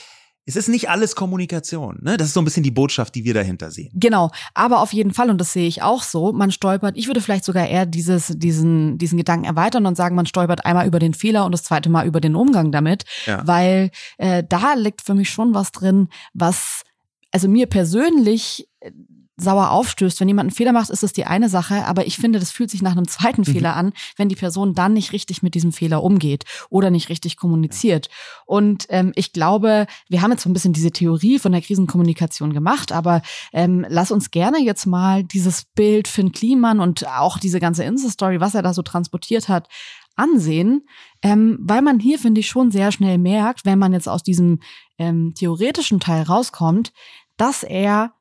[0.48, 1.98] es ist nicht alles Kommunikation.
[2.00, 2.16] Ne?
[2.16, 3.90] Das ist so ein bisschen die Botschaft, die wir dahinter sehen.
[3.92, 7.20] Genau, aber auf jeden Fall, und das sehe ich auch so, man stolpert, ich würde
[7.20, 11.12] vielleicht sogar eher dieses, diesen, diesen Gedanken erweitern und sagen, man stolpert einmal über den
[11.12, 13.46] Fehler und das zweite Mal über den Umgang damit, ja.
[13.46, 16.82] weil äh, da liegt für mich schon was drin, was
[17.30, 18.90] also mir persönlich äh,
[19.38, 20.20] sauer aufstößt.
[20.20, 22.70] Wenn jemand einen Fehler macht, ist das die eine Sache, aber ich finde, das fühlt
[22.70, 23.52] sich nach einem zweiten mhm.
[23.52, 27.36] Fehler an, wenn die Person dann nicht richtig mit diesem Fehler umgeht oder nicht richtig
[27.36, 28.10] kommuniziert.
[28.46, 32.52] Und ähm, ich glaube, wir haben jetzt so ein bisschen diese Theorie von der Krisenkommunikation
[32.52, 33.22] gemacht, aber
[33.52, 38.40] ähm, lass uns gerne jetzt mal dieses Bild Finn Kliman und auch diese ganze Insta-Story,
[38.40, 39.68] was er da so transportiert hat,
[40.16, 40.86] ansehen,
[41.22, 44.60] ähm, weil man hier, finde ich, schon sehr schnell merkt, wenn man jetzt aus diesem
[44.98, 46.92] ähm, theoretischen Teil rauskommt,
[47.36, 48.12] dass er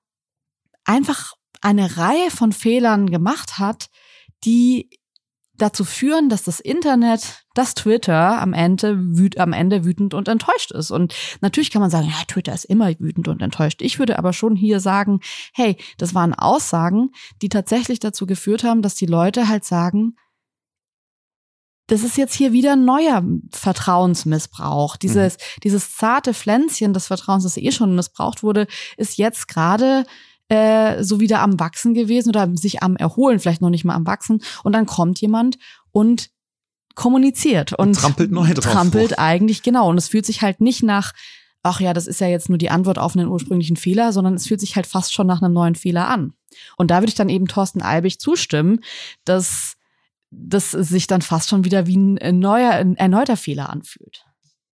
[0.87, 3.89] einfach eine Reihe von Fehlern gemacht hat,
[4.43, 4.89] die
[5.57, 10.71] dazu führen, dass das Internet, das Twitter am Ende, wüt, am Ende wütend und enttäuscht
[10.71, 10.91] ist.
[10.91, 13.81] Und natürlich kann man sagen, ja, Twitter ist immer wütend und enttäuscht.
[13.81, 15.19] Ich würde aber schon hier sagen,
[15.53, 17.09] hey, das waren Aussagen,
[17.41, 20.15] die tatsächlich dazu geführt haben, dass die Leute halt sagen,
[21.87, 24.97] das ist jetzt hier wieder ein neuer Vertrauensmissbrauch.
[24.97, 25.61] Dieses, mhm.
[25.63, 30.05] dieses zarte Pflänzchen des Vertrauens, das eh schon missbraucht wurde, ist jetzt gerade
[30.49, 34.07] äh, so wieder am Wachsen gewesen oder sich am Erholen, vielleicht noch nicht mal am
[34.07, 34.41] Wachsen.
[34.63, 35.57] Und dann kommt jemand
[35.91, 36.29] und
[36.95, 38.73] kommuniziert und, und trampelt neu drauf.
[38.73, 39.89] Trampelt eigentlich, genau.
[39.89, 41.13] Und es fühlt sich halt nicht nach,
[41.63, 44.47] ach ja, das ist ja jetzt nur die Antwort auf einen ursprünglichen Fehler, sondern es
[44.47, 46.33] fühlt sich halt fast schon nach einem neuen Fehler an.
[46.75, 48.79] Und da würde ich dann eben Thorsten Albig zustimmen,
[49.25, 49.75] dass
[50.29, 54.26] das sich dann fast schon wieder wie ein neuer, ein erneuter Fehler anfühlt.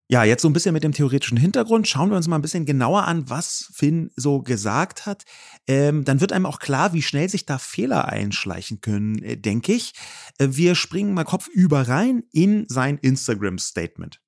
[0.09, 2.65] Ja, jetzt so ein bisschen mit dem theoretischen Hintergrund schauen wir uns mal ein bisschen
[2.65, 5.23] genauer an, was Finn so gesagt hat.
[5.65, 9.73] Ähm, dann wird einem auch klar, wie schnell sich da Fehler einschleichen können, äh, denke
[9.73, 9.93] ich.
[10.39, 14.19] Äh, wir springen mal kopfüber rein in sein Instagram-Statement.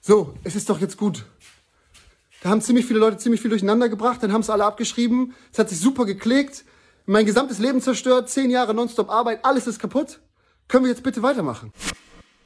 [0.00, 1.26] So, es ist doch jetzt gut.
[2.42, 5.34] Da haben ziemlich viele Leute ziemlich viel durcheinander gebracht, dann haben es alle abgeschrieben.
[5.52, 6.64] Es hat sich super geklickt.
[7.04, 10.20] Mein gesamtes Leben zerstört, zehn Jahre nonstop Arbeit, alles ist kaputt.
[10.68, 11.72] Können wir jetzt bitte weitermachen?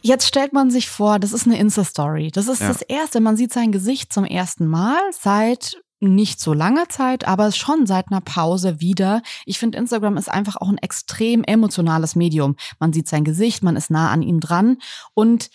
[0.03, 2.31] Jetzt stellt man sich vor, das ist eine Insta-Story.
[2.31, 2.69] Das ist ja.
[2.69, 3.21] das Erste.
[3.21, 8.11] Man sieht sein Gesicht zum ersten Mal seit nicht so langer Zeit, aber schon seit
[8.11, 9.23] einer Pause wieder.
[9.45, 12.57] Ich finde, Instagram ist einfach auch ein extrem emotionales Medium.
[12.79, 14.79] Man sieht sein Gesicht, man ist nah an ihm dran.
[15.13, 15.51] Und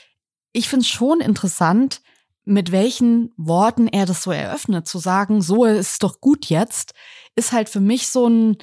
[0.51, 2.01] ich finde es schon interessant,
[2.45, 4.87] mit welchen Worten er das so eröffnet.
[4.87, 6.93] Zu sagen, so ist doch gut jetzt,
[7.35, 8.57] ist halt für mich so ein,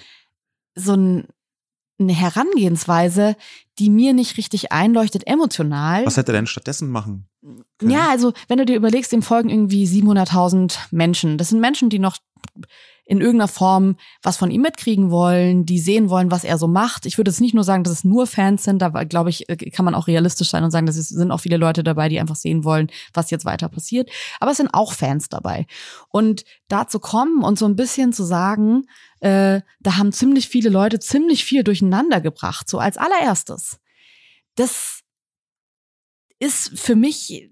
[0.76, 1.26] so ein
[1.98, 3.36] eine Herangehensweise,
[3.78, 6.04] die mir nicht richtig einleuchtet, emotional.
[6.06, 7.26] Was hätte er denn stattdessen machen?
[7.78, 7.90] Können?
[7.90, 11.38] Ja, also wenn du dir überlegst, ihm folgen irgendwie 700.000 Menschen.
[11.38, 12.16] Das sind Menschen, die noch
[13.12, 17.04] in irgendeiner Form was von ihm mitkriegen wollen, die sehen wollen, was er so macht.
[17.04, 19.56] Ich würde jetzt nicht nur sagen, dass es nur Fans sind, da glaube ich, äh,
[19.56, 22.18] kann man auch realistisch sein und sagen, dass es sind auch viele Leute dabei, die
[22.18, 24.08] einfach sehen wollen, was jetzt weiter passiert.
[24.40, 25.66] Aber es sind auch Fans dabei.
[26.08, 28.84] Und da zu kommen und so ein bisschen zu sagen,
[29.20, 33.78] äh, da haben ziemlich viele Leute ziemlich viel durcheinander gebracht, so als allererstes.
[34.54, 35.00] Das
[36.38, 37.51] ist für mich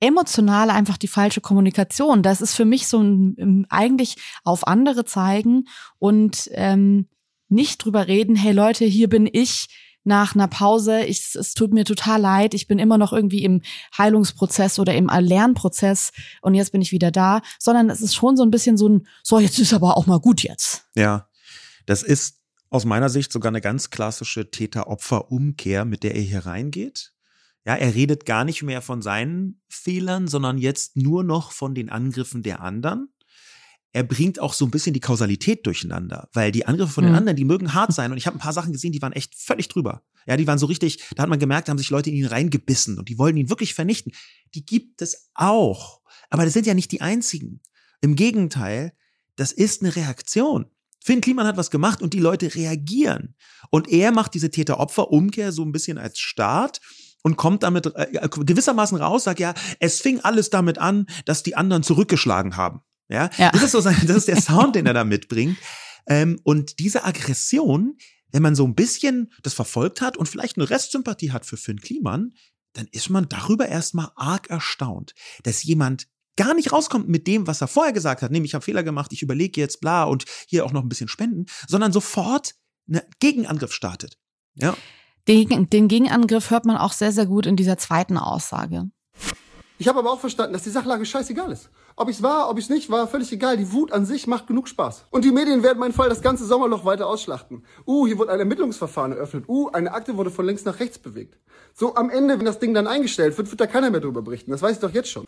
[0.00, 2.22] emotional einfach die falsche Kommunikation.
[2.22, 5.66] Das ist für mich so ein eigentlich auf andere zeigen
[5.98, 7.08] und ähm,
[7.48, 9.68] nicht drüber reden, hey Leute, hier bin ich
[10.04, 13.62] nach einer Pause, ich, es tut mir total leid, ich bin immer noch irgendwie im
[13.96, 16.12] Heilungsprozess oder im Lernprozess
[16.42, 19.06] und jetzt bin ich wieder da, sondern es ist schon so ein bisschen so ein,
[19.22, 20.84] so jetzt ist aber auch mal gut jetzt.
[20.94, 21.28] Ja,
[21.86, 27.13] das ist aus meiner Sicht sogar eine ganz klassische Täter-Opfer-Umkehr, mit der er hier reingeht.
[27.66, 31.88] Ja, er redet gar nicht mehr von seinen Fehlern, sondern jetzt nur noch von den
[31.88, 33.08] Angriffen der anderen
[33.94, 37.08] er bringt auch so ein bisschen die Kausalität durcheinander, weil die Angriffe von mhm.
[37.08, 39.12] den anderen, die mögen hart sein und ich habe ein paar Sachen gesehen, die waren
[39.12, 40.02] echt völlig drüber.
[40.26, 42.26] Ja, die waren so richtig, da hat man gemerkt, da haben sich Leute in ihn
[42.26, 44.12] reingebissen und die wollen ihn wirklich vernichten.
[44.54, 47.60] Die gibt es auch, aber das sind ja nicht die einzigen.
[48.00, 48.92] Im Gegenteil,
[49.36, 50.66] das ist eine Reaktion.
[51.02, 53.36] Finn Kliman hat was gemacht und die Leute reagieren.
[53.70, 56.80] Und er macht diese Täter-Opfer-Umkehr so ein bisschen als Start
[57.24, 61.56] und kommt damit äh, gewissermaßen raus, sagt ja, es fing alles damit an, dass die
[61.56, 62.82] anderen zurückgeschlagen haben.
[63.08, 63.50] Ja, ja.
[63.50, 65.56] Das ist so sein, das ist der Sound, den er da mitbringt.
[66.06, 67.96] Ähm, und diese Aggression,
[68.30, 71.80] wenn man so ein bisschen das verfolgt hat und vielleicht eine Restsympathie hat für Finn
[71.80, 72.34] Kliman,
[72.74, 77.60] dann ist man darüber erstmal arg erstaunt, dass jemand gar nicht rauskommt mit dem, was
[77.60, 80.66] er vorher gesagt hat, nämlich ich habe Fehler gemacht, ich überlege jetzt bla und hier
[80.66, 82.54] auch noch ein bisschen spenden, sondern sofort
[82.88, 84.18] einen Gegenangriff startet.
[84.56, 84.76] Ja.
[85.26, 88.90] Den, den Gegenangriff hört man auch sehr, sehr gut in dieser zweiten Aussage.
[89.78, 91.70] Ich habe aber auch verstanden, dass die Sachlage scheißegal ist.
[91.96, 93.56] Ob ich es war, ob ich es nicht war, völlig egal.
[93.56, 95.06] Die Wut an sich macht genug Spaß.
[95.10, 97.64] Und die Medien werden meinen Fall das ganze Sommerloch weiter ausschlachten.
[97.86, 99.44] Uh, hier wurde ein Ermittlungsverfahren eröffnet.
[99.48, 101.38] Uh, eine Akte wurde von links nach rechts bewegt.
[101.72, 104.50] So am Ende, wenn das Ding dann eingestellt wird, wird da keiner mehr drüber berichten.
[104.50, 105.24] Das weiß ich doch jetzt schon.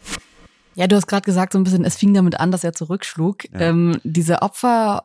[0.75, 3.45] Ja, du hast gerade gesagt, so ein bisschen, es fing damit an, dass er zurückschlug.
[3.53, 3.61] Ja.
[3.61, 5.05] Ähm, diese Opfer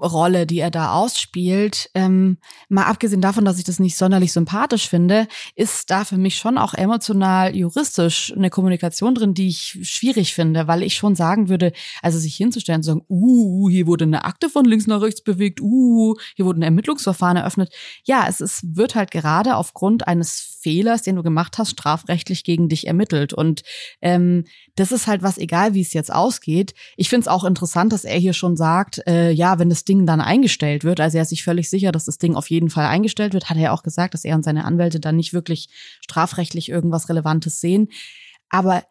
[0.00, 4.88] Rolle, die er da ausspielt, ähm, mal abgesehen davon, dass ich das nicht sonderlich sympathisch
[4.88, 10.34] finde, ist da für mich schon auch emotional juristisch eine Kommunikation drin, die ich schwierig
[10.34, 14.24] finde, weil ich schon sagen würde, also sich hinzustellen und sagen, uh, hier wurde eine
[14.24, 17.72] Akte von links nach rechts bewegt, uh, hier wurde ein Ermittlungsverfahren eröffnet.
[18.04, 22.68] Ja, es ist, wird halt gerade aufgrund eines Fehlers, den du gemacht hast, strafrechtlich gegen
[22.68, 23.32] dich ermittelt.
[23.32, 23.62] Und
[24.00, 24.44] ähm,
[24.76, 26.74] das ist halt was, egal wie es jetzt ausgeht.
[26.96, 29.91] Ich finde es auch interessant, dass er hier schon sagt, äh, ja, wenn das Ding
[30.06, 32.86] dann eingestellt wird, also er ist sich völlig sicher, dass das Ding auf jeden Fall
[32.86, 35.68] eingestellt wird, hat er auch gesagt, dass er und seine Anwälte dann nicht wirklich
[36.00, 37.88] strafrechtlich irgendwas Relevantes sehen.
[38.48, 38.82] Aber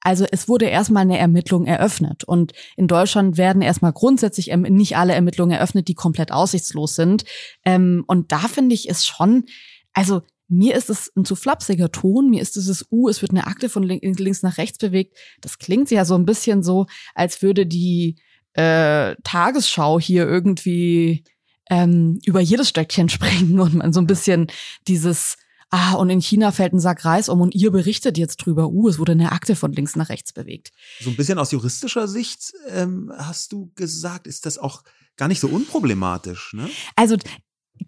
[0.00, 2.22] also es wurde erstmal eine Ermittlung eröffnet.
[2.22, 7.24] Und in Deutschland werden erstmal grundsätzlich nicht alle Ermittlungen eröffnet, die komplett aussichtslos sind.
[7.64, 9.46] Ähm, und da finde ich es schon,
[9.92, 13.48] also mir ist es ein zu flapsiger Ton, mir ist dieses U, es wird eine
[13.48, 15.16] Akte von links nach rechts bewegt.
[15.40, 18.16] Das klingt ja so ein bisschen so, als würde die
[18.56, 21.24] äh, Tagesschau hier irgendwie
[21.68, 24.48] ähm, über jedes Stöckchen springen und man so ein bisschen
[24.86, 25.36] dieses
[25.70, 28.88] Ah, und in China fällt ein Sack Reis um und ihr berichtet jetzt drüber, uh,
[28.88, 30.70] es wurde eine Akte von links nach rechts bewegt.
[31.00, 34.84] So ein bisschen aus juristischer Sicht ähm, hast du gesagt, ist das auch
[35.16, 36.70] gar nicht so unproblematisch, ne?
[36.94, 37.16] Also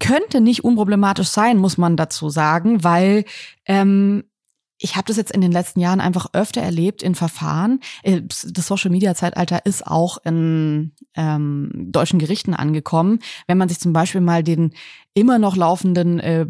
[0.01, 3.25] könnte nicht unproblematisch sein, muss man dazu sagen, weil
[3.65, 4.25] ähm,
[4.79, 7.81] ich habe das jetzt in den letzten Jahren einfach öfter erlebt in Verfahren.
[8.03, 13.19] Äh, das Social Media Zeitalter ist auch in ähm, deutschen Gerichten angekommen.
[13.47, 14.73] Wenn man sich zum Beispiel mal den
[15.14, 16.47] immer noch laufenden äh,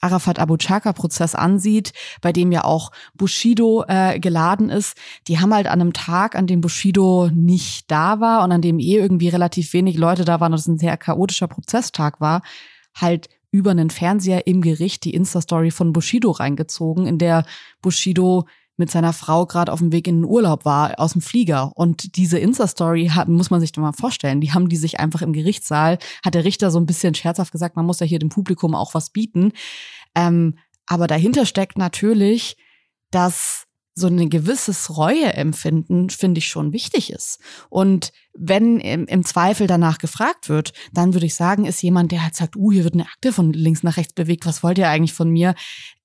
[0.00, 5.52] Arafat Abu Chaka Prozess ansieht, bei dem ja auch Bushido äh, geladen ist, die haben
[5.52, 9.28] halt an einem Tag, an dem Bushido nicht da war und an dem eh irgendwie
[9.28, 12.42] relativ wenig Leute da waren und es ein sehr chaotischer Prozesstag war,
[12.94, 17.44] halt über einen Fernseher im Gericht die Insta-Story von Bushido reingezogen, in der
[17.82, 21.70] Bushido mit seiner Frau gerade auf dem Weg in den Urlaub war, aus dem Flieger.
[21.76, 25.22] Und diese Insta-Story hat, muss man sich doch mal vorstellen, die haben die sich einfach
[25.22, 28.30] im Gerichtssaal, hat der Richter so ein bisschen scherzhaft gesagt, man muss ja hier dem
[28.30, 29.52] Publikum auch was bieten.
[30.14, 32.56] Ähm, aber dahinter steckt natürlich,
[33.10, 37.38] dass so ein gewisses Reueempfinden, finde ich, schon wichtig ist.
[37.68, 42.24] Und wenn im, im, Zweifel danach gefragt wird, dann würde ich sagen, ist jemand, der
[42.24, 44.88] halt sagt, uh, hier wird eine Akte von links nach rechts bewegt, was wollt ihr
[44.88, 45.54] eigentlich von mir?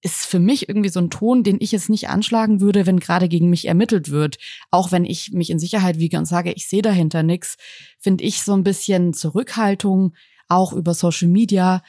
[0.02, 3.30] Ist für mich irgendwie so ein Ton, den ich jetzt nicht anschlagen würde, wenn gerade
[3.30, 4.38] gegen mich ermittelt wird.
[4.70, 7.56] Auch wenn ich mich in Sicherheit wiege und sage, ich sehe dahinter nichts,
[7.98, 10.14] finde ich so ein bisschen Zurückhaltung,
[10.50, 11.82] auch über Social Media,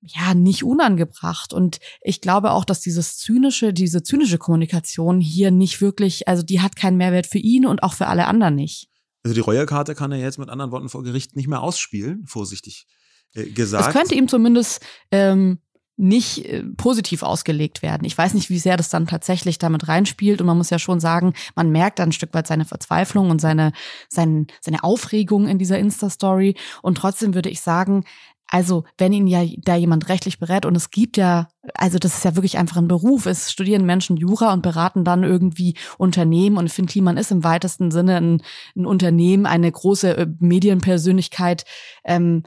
[0.00, 1.52] ja, nicht unangebracht.
[1.52, 6.60] Und ich glaube auch, dass dieses zynische, diese zynische Kommunikation hier nicht wirklich, also die
[6.60, 8.88] hat keinen Mehrwert für ihn und auch für alle anderen nicht.
[9.24, 12.86] Also die Reuerkarte kann er jetzt mit anderen Worten vor Gericht nicht mehr ausspielen, vorsichtig
[13.34, 13.88] äh, gesagt.
[13.88, 14.80] Es könnte ihm zumindest
[15.10, 15.58] ähm,
[15.96, 18.04] nicht äh, positiv ausgelegt werden.
[18.04, 20.40] Ich weiß nicht, wie sehr das dann tatsächlich damit reinspielt.
[20.40, 23.40] Und man muss ja schon sagen, man merkt dann ein Stück weit seine Verzweiflung und
[23.40, 23.72] seine,
[24.08, 26.54] seine, seine Aufregung in dieser Insta-Story.
[26.82, 28.04] Und trotzdem würde ich sagen,
[28.48, 32.24] also, wenn ihn ja da jemand rechtlich berät und es gibt ja, also das ist
[32.24, 36.70] ja wirklich einfach ein Beruf, es studieren Menschen Jura und beraten dann irgendwie Unternehmen und
[36.70, 38.42] Finn Kliman ist im weitesten Sinne ein,
[38.76, 41.64] ein Unternehmen, eine große äh, Medienpersönlichkeit,
[42.04, 42.44] ähm,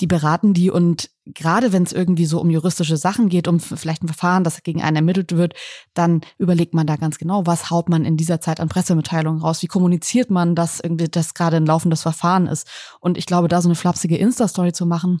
[0.00, 4.02] die beraten die und gerade wenn es irgendwie so um juristische Sachen geht, um vielleicht
[4.02, 5.54] ein Verfahren, das gegen einen ermittelt wird,
[5.94, 9.62] dann überlegt man da ganz genau, was haut man in dieser Zeit an Pressemitteilungen raus,
[9.62, 12.66] wie kommuniziert man, dass irgendwie das gerade ein laufendes Verfahren ist.
[13.00, 15.20] Und ich glaube, da so eine flapsige Insta-Story zu machen,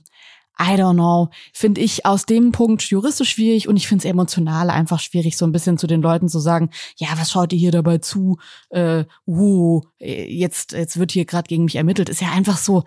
[0.60, 4.70] I don't know, finde ich aus dem Punkt juristisch schwierig und ich finde es emotional
[4.70, 7.70] einfach schwierig, so ein bisschen zu den Leuten zu sagen, ja, was schaut ihr hier
[7.70, 8.38] dabei zu?
[8.70, 12.08] Äh, uh, jetzt, jetzt wird hier gerade gegen mich ermittelt.
[12.08, 12.82] Ist ja einfach so,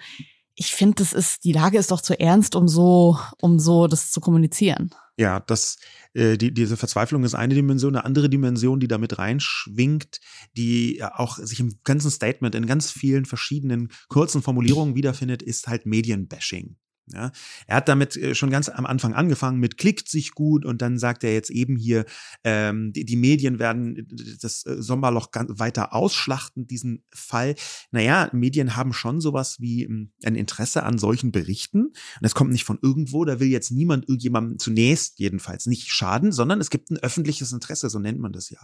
[0.62, 4.12] ich finde, das ist, die Lage ist doch zu ernst, um so, um so das
[4.12, 4.94] zu kommunizieren.
[5.18, 5.78] Ja, das,
[6.14, 10.20] äh, die, diese Verzweiflung ist eine Dimension, eine andere Dimension, die damit reinschwingt,
[10.56, 15.88] die auch sich im ganzen Statement in ganz vielen verschiedenen kurzen Formulierungen wiederfindet, ist halt
[15.88, 16.76] Medienbashing.
[17.08, 17.32] Ja,
[17.68, 20.98] er hat damit äh, schon ganz am Anfang angefangen mit klickt sich gut und dann
[20.98, 22.06] sagt er jetzt eben hier,
[22.44, 24.08] ähm, die, die Medien werden
[24.42, 27.56] das äh, Sommerloch ganz weiter ausschlachten, diesen Fall.
[27.92, 31.88] Naja, Medien haben schon sowas wie ähm, ein Interesse an solchen Berichten.
[31.88, 36.32] Und das kommt nicht von irgendwo, da will jetzt niemand irgendjemandem zunächst jedenfalls nicht schaden,
[36.32, 38.60] sondern es gibt ein öffentliches Interesse, so nennt man das ja.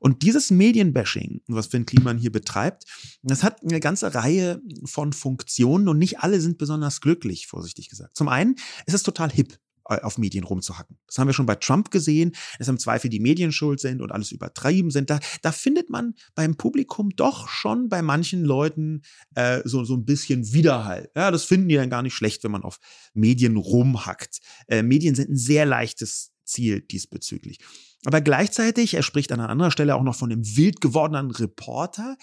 [0.00, 2.84] Und dieses Medienbashing, was Finn Kliman hier betreibt,
[3.22, 8.16] das hat eine ganze Reihe von Funktionen und nicht alle sind besonders glücklich, vorsichtig gesagt.
[8.16, 9.58] Zum einen ist es total hip
[9.88, 10.98] äh, auf Medien rumzuhacken.
[11.06, 14.10] Das haben wir schon bei Trump gesehen, dass im Zweifel die Medien schuld sind und
[14.10, 15.10] alles übertrieben sind.
[15.10, 19.02] Da, da findet man beim Publikum doch schon bei manchen Leuten
[19.34, 21.10] äh, so, so ein bisschen Widerhall.
[21.14, 22.78] Ja, das finden die dann gar nicht schlecht, wenn man auf
[23.14, 24.38] Medien rumhackt.
[24.66, 27.58] Äh, Medien sind ein sehr leichtes Ziel diesbezüglich.
[28.04, 32.16] Aber gleichzeitig, er spricht an einer anderen Stelle auch noch von einem wild gewordenen Reporter,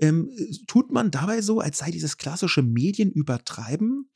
[0.00, 0.30] ähm,
[0.66, 4.10] tut man dabei so, als sei dieses klassische Medienübertreiben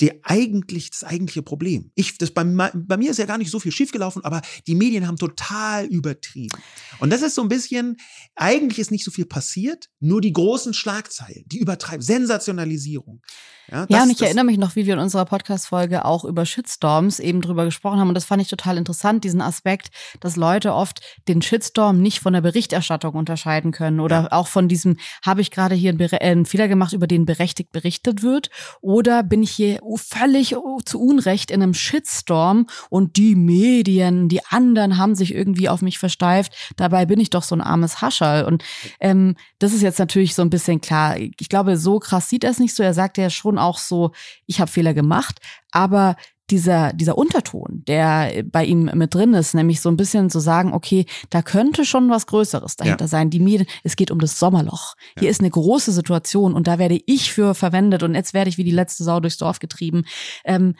[0.00, 1.90] der eigentlich, das eigentliche Problem.
[1.94, 5.06] Ich, das bei, bei mir ist ja gar nicht so viel schiefgelaufen, aber die Medien
[5.06, 6.56] haben total übertrieben.
[7.00, 7.96] Und das ist so ein bisschen,
[8.34, 13.22] eigentlich ist nicht so viel passiert, nur die großen Schlagzeilen, die übertreiben, Sensationalisierung.
[13.70, 16.46] Ja, das, ja und ich erinnere mich noch, wie wir in unserer Podcast-Folge auch über
[16.46, 18.08] Shitstorms eben drüber gesprochen haben.
[18.08, 19.88] Und das fand ich total interessant, diesen Aspekt,
[20.20, 24.32] dass Leute oft den Shitstorm nicht von der Berichterstattung unterscheiden können oder ja.
[24.32, 27.72] auch von diesem, habe ich gerade hier einen, äh, einen, Fehler gemacht, über den berechtigt
[27.72, 28.50] berichtet wird?
[28.80, 34.96] Oder bin ich hier völlig zu Unrecht in einem Shitstorm und die Medien, die anderen
[34.96, 36.52] haben sich irgendwie auf mich versteift.
[36.76, 38.44] Dabei bin ich doch so ein armes Hascherl.
[38.44, 38.64] Und
[39.00, 41.16] ähm, das ist jetzt natürlich so ein bisschen klar.
[41.18, 42.82] Ich glaube, so krass sieht er es nicht so.
[42.82, 44.12] Er sagt ja schon auch so,
[44.46, 45.40] ich habe Fehler gemacht,
[45.70, 46.16] aber
[46.50, 50.72] dieser, dieser Unterton, der bei ihm mit drin ist, nämlich so ein bisschen zu sagen,
[50.72, 53.08] okay, da könnte schon was Größeres dahinter ja.
[53.08, 53.30] sein.
[53.30, 54.94] Die Medien, es geht um das Sommerloch.
[55.16, 55.20] Ja.
[55.20, 58.56] Hier ist eine große Situation und da werde ich für verwendet und jetzt werde ich
[58.56, 60.04] wie die letzte Sau durchs Dorf getrieben.
[60.44, 60.74] Ähm,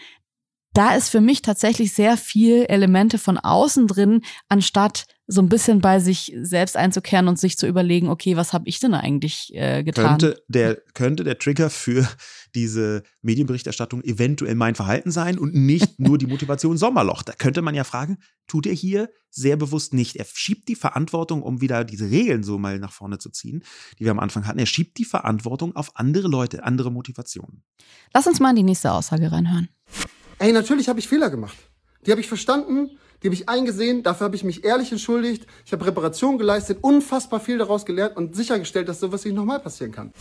[0.72, 5.82] da ist für mich tatsächlich sehr viel Elemente von außen drin, anstatt so ein bisschen
[5.82, 9.84] bei sich selbst einzukehren und sich zu überlegen, okay, was habe ich denn eigentlich äh,
[9.84, 10.18] getan?
[10.18, 12.08] Könnte der, könnte der Trigger für
[12.54, 17.22] diese Medienberichterstattung eventuell mein Verhalten sein und nicht nur die Motivation Sommerloch?
[17.22, 20.16] Da könnte man ja fragen, tut er hier sehr bewusst nicht.
[20.16, 23.62] Er schiebt die Verantwortung, um wieder diese Regeln so mal nach vorne zu ziehen,
[23.98, 24.58] die wir am Anfang hatten.
[24.58, 27.62] Er schiebt die Verantwortung auf andere Leute, andere Motivationen.
[28.14, 29.68] Lass uns mal in die nächste Aussage reinhören.
[30.38, 31.56] Ey, natürlich habe ich Fehler gemacht.
[32.06, 35.72] Die habe ich verstanden, die habe ich eingesehen, dafür habe ich mich ehrlich entschuldigt, ich
[35.72, 40.12] habe Reparation geleistet, unfassbar viel daraus gelernt und sichergestellt, dass sowas nicht nochmal passieren kann.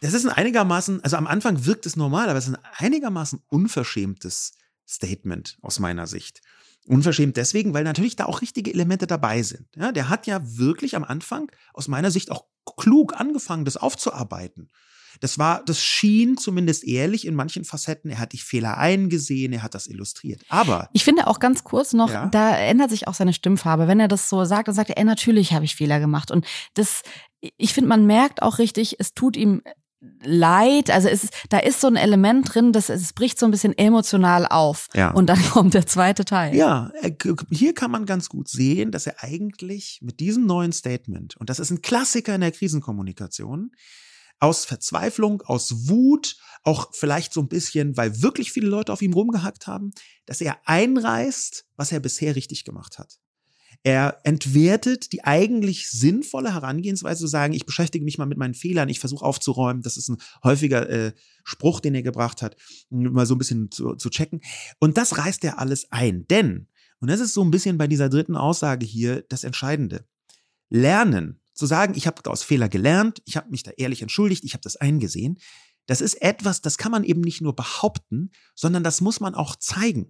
[0.00, 3.40] Das ist ein einigermaßen, also am Anfang wirkt es normal, aber es ist ein einigermaßen
[3.48, 4.52] unverschämtes
[4.86, 6.40] Statement aus meiner Sicht.
[6.86, 9.66] Unverschämt deswegen, weil natürlich da auch richtige Elemente dabei sind.
[9.76, 12.44] Ja, der hat ja wirklich am Anfang aus meiner Sicht auch
[12.76, 14.70] klug angefangen, das aufzuarbeiten.
[15.20, 18.10] Das war, das schien zumindest ehrlich in manchen Facetten.
[18.10, 20.42] Er hat die Fehler eingesehen, er hat das illustriert.
[20.48, 20.88] Aber.
[20.92, 22.26] Ich finde auch ganz kurz noch, ja?
[22.26, 23.88] da ändert sich auch seine Stimmfarbe.
[23.88, 26.30] Wenn er das so sagt, dann sagt er, ey, natürlich habe ich Fehler gemacht.
[26.30, 27.02] Und das,
[27.56, 29.62] ich finde, man merkt auch richtig, es tut ihm
[30.22, 33.50] leid, also es ist, da ist so ein Element drin, das es bricht so ein
[33.50, 34.88] bisschen emotional auf.
[34.94, 35.10] Ja.
[35.10, 36.54] Und dann kommt der zweite Teil.
[36.54, 36.92] Ja,
[37.50, 41.58] hier kann man ganz gut sehen, dass er eigentlich mit diesem neuen Statement, und das
[41.58, 43.72] ist ein Klassiker in der Krisenkommunikation,
[44.40, 49.12] aus Verzweiflung, aus Wut, auch vielleicht so ein bisschen, weil wirklich viele Leute auf ihm
[49.12, 49.92] rumgehackt haben,
[50.26, 53.18] dass er einreißt, was er bisher richtig gemacht hat.
[53.84, 58.88] Er entwertet die eigentlich sinnvolle Herangehensweise zu sagen, ich beschäftige mich mal mit meinen Fehlern,
[58.88, 59.82] ich versuche aufzuräumen.
[59.82, 61.12] Das ist ein häufiger äh,
[61.44, 62.56] Spruch, den er gebracht hat,
[62.90, 64.40] mal so ein bisschen zu, zu checken.
[64.80, 66.26] Und das reißt er alles ein.
[66.26, 66.66] Denn,
[67.00, 70.04] und das ist so ein bisschen bei dieser dritten Aussage hier das Entscheidende,
[70.70, 74.54] Lernen zu sagen, ich habe aus Fehler gelernt, ich habe mich da ehrlich entschuldigt, ich
[74.54, 75.38] habe das eingesehen,
[75.86, 79.56] das ist etwas, das kann man eben nicht nur behaupten, sondern das muss man auch
[79.56, 80.08] zeigen.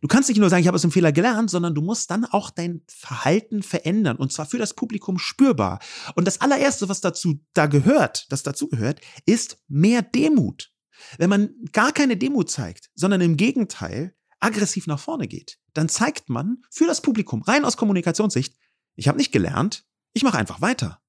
[0.00, 2.24] Du kannst nicht nur sagen, ich habe aus dem Fehler gelernt, sondern du musst dann
[2.24, 5.80] auch dein Verhalten verändern und zwar für das Publikum spürbar.
[6.14, 10.72] Und das allererste, was dazu da gehört, das dazu gehört, ist mehr Demut.
[11.18, 16.28] Wenn man gar keine Demo zeigt, sondern im Gegenteil aggressiv nach vorne geht, dann zeigt
[16.28, 18.54] man für das Publikum rein aus Kommunikationssicht,
[18.94, 19.84] ich habe nicht gelernt,
[20.14, 21.00] ich mache einfach weiter.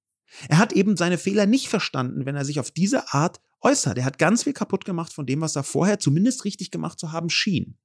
[0.49, 3.97] Er hat eben seine Fehler nicht verstanden, wenn er sich auf diese Art äußert.
[3.97, 7.11] Er hat ganz viel kaputt gemacht von dem, was er vorher zumindest richtig gemacht zu
[7.11, 7.77] haben schien.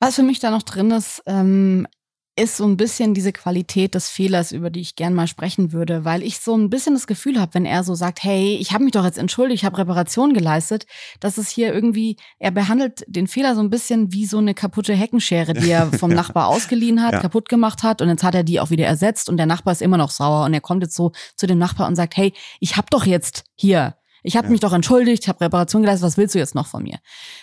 [0.00, 1.86] Was für mich da noch drin ist, ähm,
[2.34, 6.06] ist so ein bisschen diese Qualität des Fehlers, über die ich gern mal sprechen würde,
[6.06, 8.84] weil ich so ein bisschen das Gefühl habe, wenn er so sagt, hey, ich habe
[8.84, 10.86] mich doch jetzt entschuldigt, ich habe Reparation geleistet,
[11.20, 14.94] dass es hier irgendwie, er behandelt den Fehler so ein bisschen wie so eine kaputte
[14.94, 17.20] Heckenschere, die er vom Nachbar ausgeliehen hat, ja.
[17.20, 19.82] kaputt gemacht hat und jetzt hat er die auch wieder ersetzt und der Nachbar ist
[19.82, 22.76] immer noch sauer und er kommt jetzt so zu dem Nachbar und sagt, hey, ich
[22.76, 24.52] habe doch jetzt hier ich habe ja.
[24.52, 26.98] mich doch entschuldigt, ich habe Reparation geleistet, was willst du jetzt noch von mir?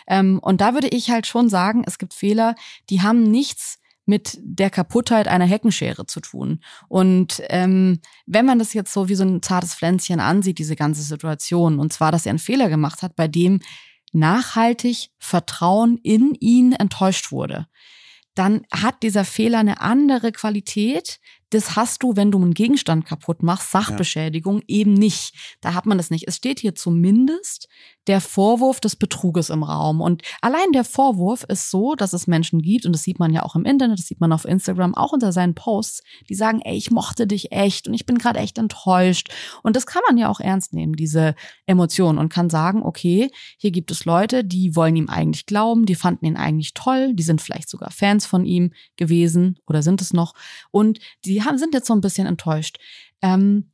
[0.08, 2.56] Ähm, und da würde ich halt schon sagen, es gibt Fehler,
[2.90, 3.80] die haben nichts
[4.10, 6.62] mit der Kaputtheit einer Heckenschere zu tun.
[6.88, 11.04] Und ähm, wenn man das jetzt so wie so ein zartes Pflänzchen ansieht, diese ganze
[11.04, 13.60] Situation, und zwar, dass er einen Fehler gemacht hat, bei dem
[14.12, 17.68] nachhaltig Vertrauen in ihn enttäuscht wurde,
[18.34, 21.20] dann hat dieser Fehler eine andere Qualität,
[21.50, 24.64] das hast du, wenn du einen Gegenstand kaputt machst, Sachbeschädigung ja.
[24.68, 25.34] eben nicht.
[25.62, 26.28] Da hat man das nicht.
[26.28, 27.68] Es steht hier zumindest
[28.08, 30.02] der Vorwurf des Betruges im Raum.
[30.02, 33.44] Und allein der Vorwurf ist so, dass es Menschen gibt, und das sieht man ja
[33.44, 36.76] auch im Internet, das sieht man auf Instagram, auch unter seinen Posts, die sagen, ey,
[36.76, 39.30] ich mochte dich echt und ich bin gerade echt enttäuscht.
[39.62, 41.36] Und das kann man ja auch ernst nehmen, diese
[41.68, 45.96] Emotionen, und kann sagen, okay, hier gibt es Leute, die wollen ihm eigentlich glauben, die
[45.96, 50.14] fanden ihn eigentlich toll, die sind vielleicht sogar Fans von ihm gewesen oder sind es
[50.14, 50.34] noch.
[50.72, 52.78] Und die die haben, sind jetzt so ein bisschen enttäuscht.
[53.22, 53.72] Ähm,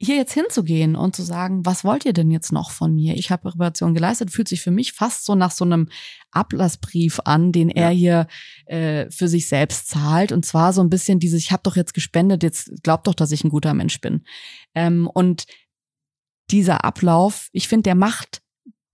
[0.00, 3.14] hier jetzt hinzugehen und zu sagen, was wollt ihr denn jetzt noch von mir?
[3.14, 5.88] Ich habe Reparation geleistet, fühlt sich für mich fast so nach so einem
[6.32, 8.26] Ablassbrief an, den er hier
[8.66, 10.32] äh, für sich selbst zahlt.
[10.32, 13.30] Und zwar so ein bisschen dieses, ich habe doch jetzt gespendet, jetzt glaubt doch, dass
[13.30, 14.24] ich ein guter Mensch bin.
[14.74, 15.44] Ähm, und
[16.50, 18.42] dieser Ablauf, ich finde, der macht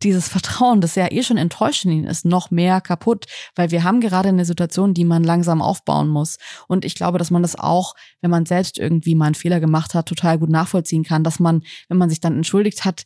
[0.03, 3.85] dieses Vertrauen, das ja eh schon enttäuscht in ihn ist, noch mehr kaputt, weil wir
[3.85, 6.39] haben gerade eine Situation, die man langsam aufbauen muss.
[6.69, 9.95] Und ich glaube, dass man das auch, wenn man selbst irgendwie mal einen Fehler gemacht
[9.95, 13.05] hat, total gut nachvollziehen kann, dass man, wenn man sich dann entschuldigt hat,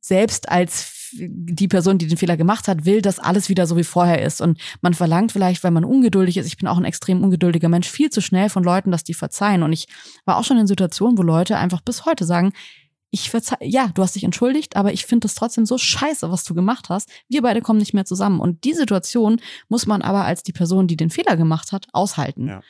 [0.00, 3.84] selbst als die Person, die den Fehler gemacht hat, will, dass alles wieder so wie
[3.84, 4.40] vorher ist.
[4.40, 7.88] Und man verlangt vielleicht, weil man ungeduldig ist, ich bin auch ein extrem ungeduldiger Mensch,
[7.88, 9.62] viel zu schnell von Leuten, dass die verzeihen.
[9.62, 9.86] Und ich
[10.24, 12.52] war auch schon in Situationen, wo Leute einfach bis heute sagen,
[13.14, 16.44] ich verzeih, ja, du hast dich entschuldigt, aber ich finde das trotzdem so scheiße, was
[16.44, 17.10] du gemacht hast.
[17.28, 18.40] Wir beide kommen nicht mehr zusammen.
[18.40, 19.38] Und die Situation
[19.68, 22.48] muss man aber als die Person, die den Fehler gemacht hat, aushalten.
[22.48, 22.62] Ja.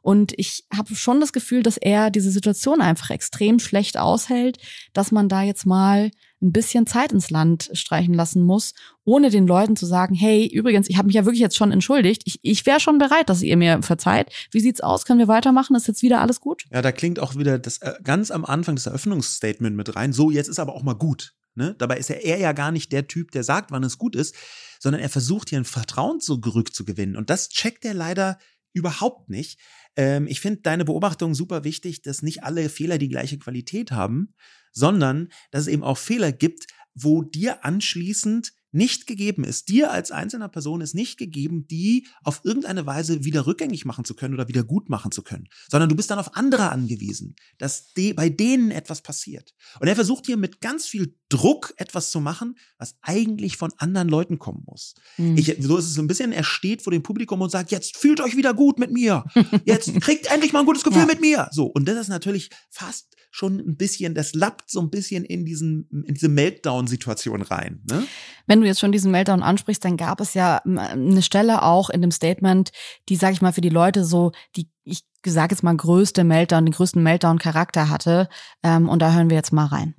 [0.00, 4.56] Und ich habe schon das Gefühl, dass er diese Situation einfach extrem schlecht aushält,
[4.94, 6.10] dass man da jetzt mal
[6.42, 8.72] ein bisschen Zeit ins Land streichen lassen muss,
[9.04, 12.22] ohne den Leuten zu sagen, hey, übrigens, ich habe mich ja wirklich jetzt schon entschuldigt.
[12.24, 14.32] Ich, ich wäre schon bereit, dass ihr mir verzeiht.
[14.50, 15.04] Wie sieht's aus?
[15.04, 15.76] Können wir weitermachen?
[15.76, 16.64] Ist jetzt wieder alles gut?
[16.72, 20.12] Ja, da klingt auch wieder das äh, ganz am Anfang das Eröffnungsstatement mit rein.
[20.12, 21.34] So, jetzt ist aber auch mal gut.
[21.54, 21.74] Ne?
[21.78, 24.34] Dabei ist er, er ja gar nicht der Typ, der sagt, wann es gut ist,
[24.78, 27.16] sondern er versucht hier ein Vertrauen zurückzugewinnen.
[27.16, 28.38] Und das checkt er leider
[28.72, 29.58] überhaupt nicht.
[29.96, 34.34] Ähm, ich finde deine Beobachtung super wichtig, dass nicht alle Fehler die gleiche Qualität haben,
[34.72, 40.10] sondern dass es eben auch Fehler gibt, wo dir anschließend nicht gegeben ist, dir als
[40.10, 44.48] einzelner Person ist nicht gegeben, die auf irgendeine Weise wieder rückgängig machen zu können oder
[44.48, 48.28] wieder gut machen zu können, sondern du bist dann auf andere angewiesen, dass de bei
[48.28, 49.54] denen etwas passiert.
[49.80, 54.08] Und er versucht hier mit ganz viel Druck etwas zu machen, was eigentlich von anderen
[54.08, 54.94] Leuten kommen muss.
[55.16, 55.36] Mhm.
[55.36, 57.96] Ich, so ist es so ein bisschen, er steht vor dem Publikum und sagt, jetzt
[57.96, 59.24] fühlt euch wieder gut mit mir.
[59.64, 61.06] Jetzt kriegt endlich mal ein gutes Gefühl ja.
[61.06, 61.48] mit mir.
[61.52, 61.66] So.
[61.66, 65.88] Und das ist natürlich fast schon ein bisschen, das lappt so ein bisschen in diesen,
[66.06, 67.80] in diese Meltdown-Situation rein.
[67.88, 68.06] Ne?
[68.46, 72.00] Wenn du jetzt schon diesen Meltdown ansprichst, dann gab es ja eine Stelle auch in
[72.00, 72.70] dem Statement,
[73.08, 76.66] die, sag ich mal, für die Leute so, die, ich sage jetzt mal, größte Meltdown,
[76.66, 78.28] den größten Meltdown-Charakter hatte.
[78.62, 79.94] Ähm, und da hören wir jetzt mal rein.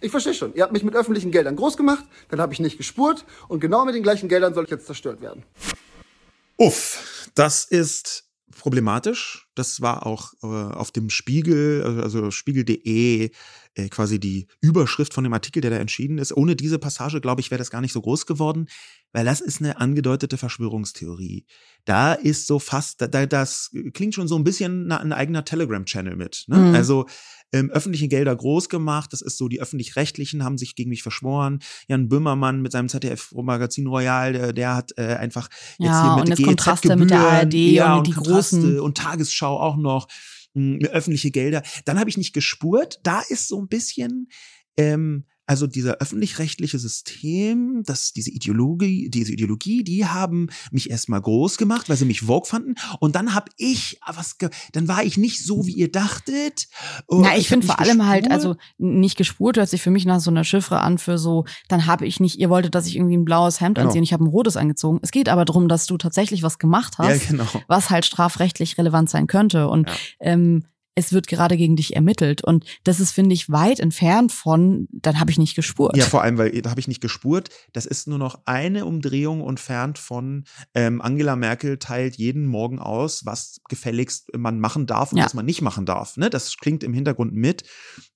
[0.00, 0.54] Ich verstehe schon.
[0.54, 3.84] Ihr habt mich mit öffentlichen Geldern groß gemacht, dann habe ich nicht gespurt und genau
[3.84, 5.44] mit den gleichen Geldern soll ich jetzt zerstört werden.
[6.56, 8.24] Uff, das ist
[8.58, 9.49] problematisch.
[9.54, 13.30] Das war auch äh, auf dem Spiegel, also spiegel.de,
[13.74, 16.36] äh, quasi die Überschrift von dem Artikel, der da entschieden ist.
[16.36, 18.66] Ohne diese Passage, glaube ich, wäre das gar nicht so groß geworden,
[19.12, 21.46] weil das ist eine angedeutete Verschwörungstheorie.
[21.84, 26.44] Da ist so fast, da, das klingt schon so ein bisschen ein eigener Telegram-Channel mit.
[26.48, 26.56] Ne?
[26.56, 26.74] Mhm.
[26.74, 27.06] Also
[27.52, 29.12] ähm, öffentliche Gelder groß gemacht.
[29.12, 31.60] Das ist so, die öffentlich-rechtlichen haben sich gegen mich verschworen.
[31.88, 35.48] Jan Böhmermann mit seinem ZDF-Magazin Royal, der, der hat äh, einfach
[35.78, 39.39] jetzt ja, hier mit, Kontraste mit der ARD ja, und, und die großen und Tagesschau
[39.48, 40.08] auch noch
[40.54, 41.62] hm, öffentliche Gelder.
[41.84, 43.00] Dann habe ich nicht gespurt.
[43.02, 44.28] Da ist so ein bisschen
[44.76, 51.56] ähm, also dieser öffentlich-rechtliche System, das, diese Ideologie, diese Ideologie, die haben mich erstmal groß
[51.56, 52.76] gemacht, weil sie mich Vogue fanden.
[53.00, 54.36] Und dann habe ich was,
[54.70, 56.68] dann war ich nicht so, wie ihr dachtet.
[57.08, 60.06] Oh, Na, ich, ich finde vor allem halt, also nicht gespurt hört sich für mich
[60.06, 62.94] nach so einer Chiffre an für so, dann habe ich nicht, ihr wolltet, dass ich
[62.94, 63.88] irgendwie ein blaues Hemd genau.
[63.88, 65.00] anziehe, ich habe ein rotes angezogen.
[65.02, 67.48] Es geht aber darum, dass du tatsächlich was gemacht hast, ja, genau.
[67.66, 69.66] was halt strafrechtlich relevant sein könnte.
[69.66, 69.94] Und ja.
[70.20, 70.62] ähm,
[71.00, 72.44] es wird gerade gegen dich ermittelt.
[72.44, 75.96] Und das ist, finde ich, weit entfernt von, dann habe ich nicht gespurt.
[75.96, 77.48] Ja, vor allem, weil da habe ich nicht gespurt.
[77.72, 80.44] Das ist nur noch eine Umdrehung entfernt von
[80.74, 85.24] ähm, Angela Merkel teilt jeden Morgen aus, was gefälligst man machen darf und ja.
[85.24, 86.16] was man nicht machen darf.
[86.18, 86.28] Ne?
[86.28, 87.64] Das klingt im Hintergrund mit.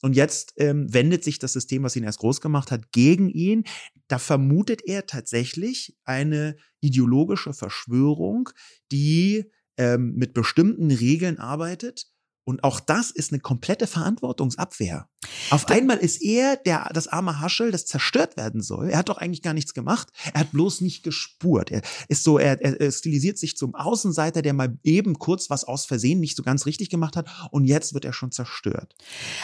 [0.03, 3.65] Und jetzt ähm, wendet sich das System, was ihn erst groß gemacht hat, gegen ihn.
[4.09, 8.51] Da vermutet er tatsächlich eine ideologische Verschwörung,
[8.93, 12.14] die ähm, mit bestimmten Regeln arbeitet
[12.45, 15.09] und auch das ist eine komplette Verantwortungsabwehr.
[15.51, 18.91] Auf einmal ist er der, das arme Haschel, das zerstört werden soll.
[18.91, 20.09] Er hat doch eigentlich gar nichts gemacht.
[20.35, 21.71] Er hat bloß nicht gespurt.
[21.71, 25.87] Er ist so, er, er stilisiert sich zum Außenseiter, der mal eben kurz was aus
[25.87, 27.29] Versehen nicht so ganz richtig gemacht hat.
[27.51, 28.95] Und jetzt wird er schon zerstört.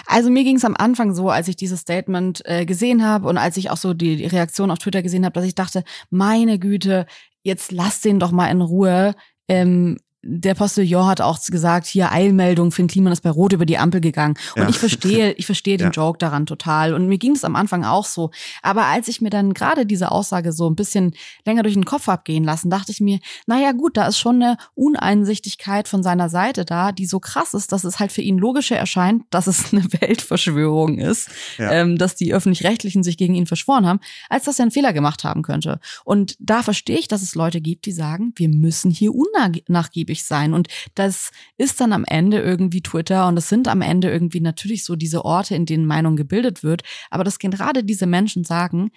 [0.07, 3.39] Also mir ging es am Anfang so, als ich dieses Statement äh, gesehen habe und
[3.39, 6.59] als ich auch so die, die Reaktion auf Twitter gesehen habe, dass ich dachte, meine
[6.59, 7.07] Güte,
[7.43, 9.15] jetzt lass den doch mal in Ruhe.
[9.49, 13.79] Ähm, der Postillon hat auch gesagt, hier Eilmeldung, Finn Kliman ist bei Rot über die
[13.79, 14.35] Ampel gegangen.
[14.55, 14.69] Und ja.
[14.69, 15.93] ich verstehe, ich verstehe den ja.
[15.93, 16.93] Joke daran total.
[16.93, 18.31] Und mir ging es am Anfang auch so.
[18.63, 21.15] Aber als ich mir dann gerade diese Aussage so ein bisschen
[21.47, 24.57] länger durch den Kopf abgehen lassen, dachte ich mir, naja gut, da ist schon eine
[24.75, 28.77] Uneinsichtigkeit von seiner Seite da, die so krass ist, dass es halt für ihn logischer
[28.77, 31.73] erscheint, dass es eine Weltverschwörung ist, ja.
[31.73, 35.25] ähm, dass die Öffentlich-Rechtlichen sich gegen ihn verschworen haben, als dass er einen Fehler gemacht
[35.25, 35.81] haben könnte.
[36.05, 40.25] Und da verstehe ich, dass es Leute gibt, die sagen, wir müssen hier unnachgiebig ausgiebig
[40.25, 40.55] sein.
[40.55, 44.85] Und das ist dann am Ende irgendwie Twitter und es sind am Ende irgendwie natürlich
[44.85, 46.83] so diese Orte, in denen Meinung gebildet wird.
[47.11, 48.91] Aber dass gerade diese Menschen sagen,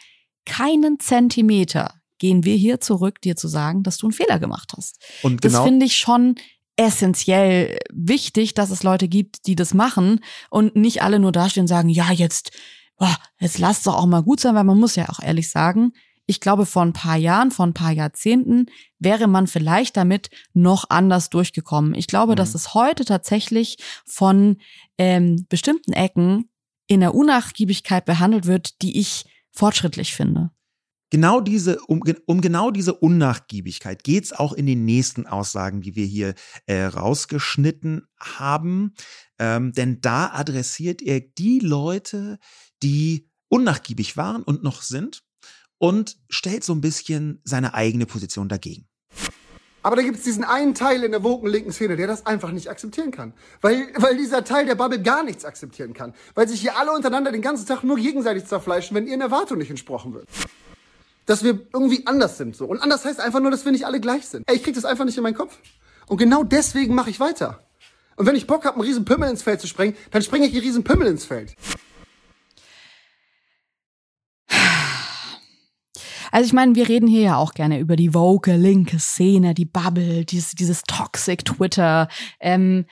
[0.45, 5.01] keinen Zentimeter gehen wir hier zurück, dir zu sagen, dass du einen Fehler gemacht hast.
[5.23, 6.35] Und genau das finde ich schon
[6.75, 11.67] essentiell wichtig, dass es Leute gibt, die das machen und nicht alle nur dastehen und
[11.67, 12.51] sagen, ja, jetzt,
[12.97, 15.91] oh, jetzt lasst doch auch mal gut sein, weil man muss ja auch ehrlich sagen,
[16.25, 18.67] ich glaube, vor ein paar Jahren, vor ein paar Jahrzehnten
[18.99, 21.95] wäre man vielleicht damit noch anders durchgekommen.
[21.95, 22.37] Ich glaube, mhm.
[22.37, 24.57] dass es heute tatsächlich von
[24.97, 26.49] ähm, bestimmten Ecken
[26.87, 30.51] in der Unnachgiebigkeit behandelt wird, die ich fortschrittlich finde.
[31.09, 36.05] Genau diese, um, um genau diese Unnachgiebigkeit geht's auch in den nächsten Aussagen, die wir
[36.05, 36.33] hier
[36.65, 38.95] äh, rausgeschnitten haben.
[39.37, 42.39] Ähm, denn da adressiert er die Leute,
[42.81, 45.22] die unnachgiebig waren und noch sind
[45.83, 48.87] und stellt so ein bisschen seine eigene Position dagegen.
[49.81, 52.53] Aber da gibt es diesen einen Teil in der woken linken Szene, der das einfach
[52.53, 53.33] nicht akzeptieren kann.
[53.59, 56.13] Weil, weil dieser Teil der Bubble gar nichts akzeptieren kann.
[56.35, 59.71] Weil sich hier alle untereinander den ganzen Tag nur gegenseitig zerfleischen, wenn ihren Erwartungen nicht
[59.71, 60.25] entsprochen wird.
[61.25, 62.65] Dass wir irgendwie anders sind so.
[62.65, 64.47] Und anders heißt einfach nur, dass wir nicht alle gleich sind.
[64.47, 65.57] Ey, ich krieg das einfach nicht in meinen Kopf.
[66.07, 67.61] Und genau deswegen mache ich weiter.
[68.15, 70.53] Und wenn ich Bock habe, einen riesen Pimmel ins Feld zu sprengen, dann springe ich
[70.53, 71.57] einen riesen Pimmel ins Feld.
[76.33, 79.65] Also ich meine, wir reden hier ja auch gerne über die woke linke Szene, die
[79.65, 82.07] Bubble, dieses, dieses Toxic Twitter.
[82.39, 82.87] Ähm,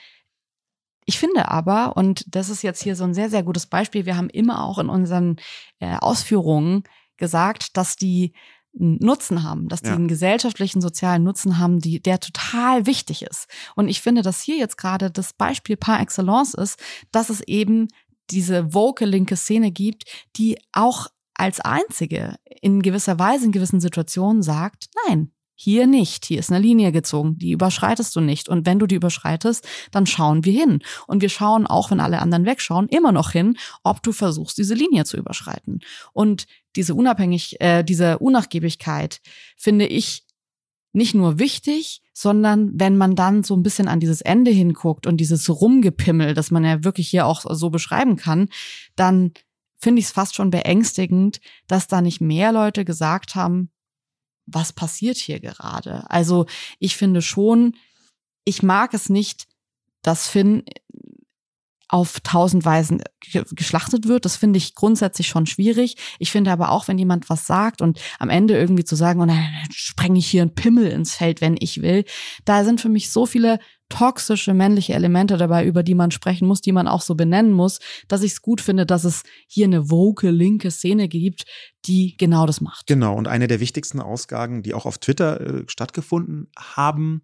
[1.05, 4.15] ich finde aber, und das ist jetzt hier so ein sehr, sehr gutes Beispiel, wir
[4.15, 5.37] haben immer auch in unseren
[5.79, 6.83] äh, Ausführungen
[7.17, 8.33] gesagt, dass die
[8.73, 9.95] Nutzen haben, dass die ja.
[9.95, 13.47] einen gesellschaftlichen, sozialen Nutzen haben, die, der total wichtig ist.
[13.75, 16.79] Und ich finde, dass hier jetzt gerade das Beispiel par excellence ist,
[17.11, 17.87] dass es eben
[18.29, 20.03] diese woke linke Szene gibt,
[20.35, 21.07] die auch
[21.41, 26.61] als einzige in gewisser Weise in gewissen Situationen sagt, nein, hier nicht, hier ist eine
[26.61, 28.47] Linie gezogen, die überschreitest du nicht.
[28.47, 30.81] Und wenn du die überschreitest, dann schauen wir hin.
[31.07, 34.75] Und wir schauen auch, wenn alle anderen wegschauen, immer noch hin, ob du versuchst, diese
[34.75, 35.79] Linie zu überschreiten.
[36.13, 39.19] Und diese Unabhängig, äh, diese Unnachgiebigkeit
[39.57, 40.25] finde ich
[40.93, 45.17] nicht nur wichtig, sondern wenn man dann so ein bisschen an dieses Ende hinguckt und
[45.17, 48.49] dieses Rumgepimmel, das man ja wirklich hier auch so beschreiben kann,
[48.95, 49.31] dann
[49.81, 53.71] finde ich es fast schon beängstigend, dass da nicht mehr Leute gesagt haben,
[54.45, 56.09] was passiert hier gerade?
[56.09, 56.45] Also
[56.79, 57.75] ich finde schon,
[58.45, 59.47] ich mag es nicht,
[60.01, 60.63] dass Finn
[61.91, 63.03] auf tausend Weisen
[63.51, 64.23] geschlachtet wird.
[64.23, 65.97] Das finde ich grundsätzlich schon schwierig.
[66.19, 69.25] Ich finde aber auch, wenn jemand was sagt und am Ende irgendwie zu sagen, oh
[69.25, 72.05] nein, spreng ich hier einen Pimmel ins Feld, wenn ich will,
[72.45, 76.61] da sind für mich so viele toxische männliche Elemente dabei, über die man sprechen muss,
[76.61, 79.91] die man auch so benennen muss, dass ich es gut finde, dass es hier eine
[79.91, 81.43] woke linke Szene gibt,
[81.85, 82.87] die genau das macht.
[82.87, 87.21] Genau, und eine der wichtigsten Ausgaben, die auch auf Twitter äh, stattgefunden haben,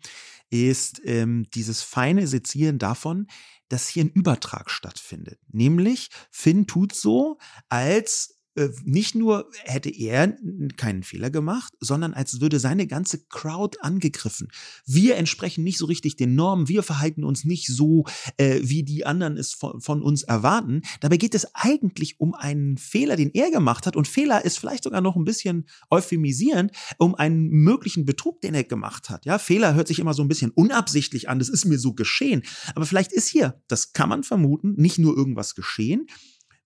[0.49, 3.27] ist ähm, dieses feine Sezieren davon,
[3.69, 5.39] dass hier ein Übertrag stattfindet.
[5.51, 7.37] Nämlich, Finn tut so,
[7.69, 8.36] als
[8.83, 10.35] nicht nur hätte er
[10.77, 14.49] keinen Fehler gemacht, sondern als würde seine ganze Crowd angegriffen.
[14.85, 18.05] Wir entsprechen nicht so richtig den Normen, wir verhalten uns nicht so,
[18.37, 20.81] äh, wie die anderen es von, von, uns erwarten.
[21.01, 23.95] Dabei geht es eigentlich um einen Fehler, den er gemacht hat.
[23.95, 28.63] Und Fehler ist vielleicht sogar noch ein bisschen euphemisierend, um einen möglichen Betrug, den er
[28.63, 29.25] gemacht hat.
[29.25, 32.43] Ja, Fehler hört sich immer so ein bisschen unabsichtlich an, das ist mir so geschehen.
[32.75, 36.07] Aber vielleicht ist hier, das kann man vermuten, nicht nur irgendwas geschehen,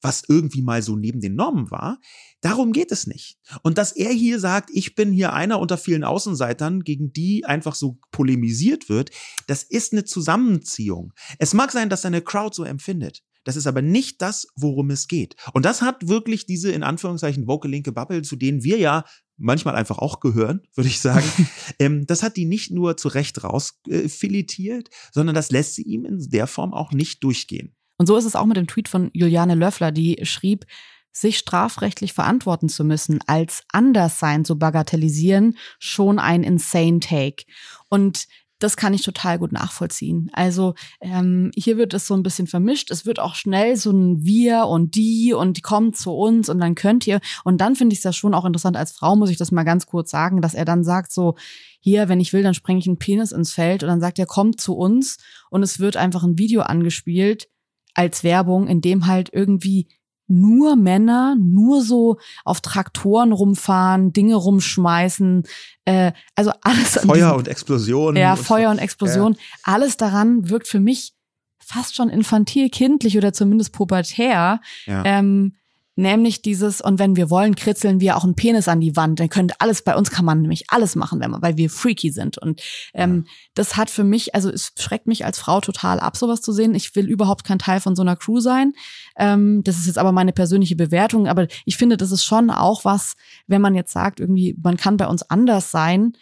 [0.02, 2.00] was irgendwie mal so neben den Normen war.
[2.42, 3.38] Darum geht es nicht.
[3.62, 7.76] Und dass er hier sagt, ich bin hier einer unter vielen Außenseitern, gegen die einfach
[7.76, 9.12] so polemisiert wird,
[9.48, 11.14] das ist eine Zusammenziehung.
[11.38, 13.22] Es mag sein, dass seine Crowd so empfindet.
[13.44, 15.36] Das ist aber nicht das, worum es geht.
[15.54, 19.04] Und das hat wirklich diese in Anführungszeichen vocal linke Bubble, zu denen wir ja
[19.38, 21.28] manchmal einfach auch gehören, würde ich sagen.
[21.80, 26.06] ähm, das hat die nicht nur zu Recht rausfiletiert, äh, sondern das lässt sie ihm
[26.06, 27.76] in der Form auch nicht durchgehen.
[28.02, 30.66] Und so ist es auch mit dem Tweet von Juliane Löffler, die schrieb,
[31.12, 37.44] sich strafrechtlich verantworten zu müssen, als Anderssein zu bagatellisieren, schon ein insane Take.
[37.90, 38.26] Und
[38.58, 40.32] das kann ich total gut nachvollziehen.
[40.34, 42.90] Also ähm, hier wird es so ein bisschen vermischt.
[42.90, 46.60] Es wird auch schnell so ein Wir und die und die kommt zu uns und
[46.60, 47.20] dann könnt ihr.
[47.44, 49.64] Und dann finde ich es ja schon auch interessant, als Frau muss ich das mal
[49.64, 51.36] ganz kurz sagen, dass er dann sagt so,
[51.80, 54.26] hier, wenn ich will, dann spreng ich einen Penis ins Feld und dann sagt er,
[54.26, 55.18] kommt zu uns
[55.52, 57.48] und es wird einfach ein Video angespielt,
[57.94, 59.88] als Werbung, in dem halt irgendwie
[60.28, 65.44] nur Männer, nur so auf Traktoren rumfahren, Dinge rumschmeißen,
[65.86, 67.00] äh, also alles.
[67.00, 68.16] Feuer diesem, und Explosion.
[68.16, 69.34] Ja, Feuer und Explosion.
[69.34, 69.40] Ja.
[69.64, 71.14] Alles daran wirkt für mich
[71.60, 74.62] fast schon infantil, kindlich oder zumindest pubertär.
[74.86, 75.04] Ja.
[75.06, 75.56] Ähm,
[76.02, 79.20] Nämlich dieses, und wenn wir wollen, kritzeln wir auch einen Penis an die Wand.
[79.20, 82.10] Dann könnte alles, bei uns kann man nämlich alles machen, wenn man, weil wir freaky
[82.10, 82.40] sind.
[82.40, 82.60] Und
[82.96, 83.32] ähm, ja.
[83.54, 86.74] das hat für mich, also es schreckt mich als Frau total ab, sowas zu sehen.
[86.74, 88.74] Ich will überhaupt kein Teil von so einer Crew sein.
[89.16, 91.28] Ähm, das ist jetzt aber meine persönliche Bewertung.
[91.28, 93.14] Aber ich finde, das ist schon auch was,
[93.46, 96.14] wenn man jetzt sagt, irgendwie, man kann bei uns anders sein,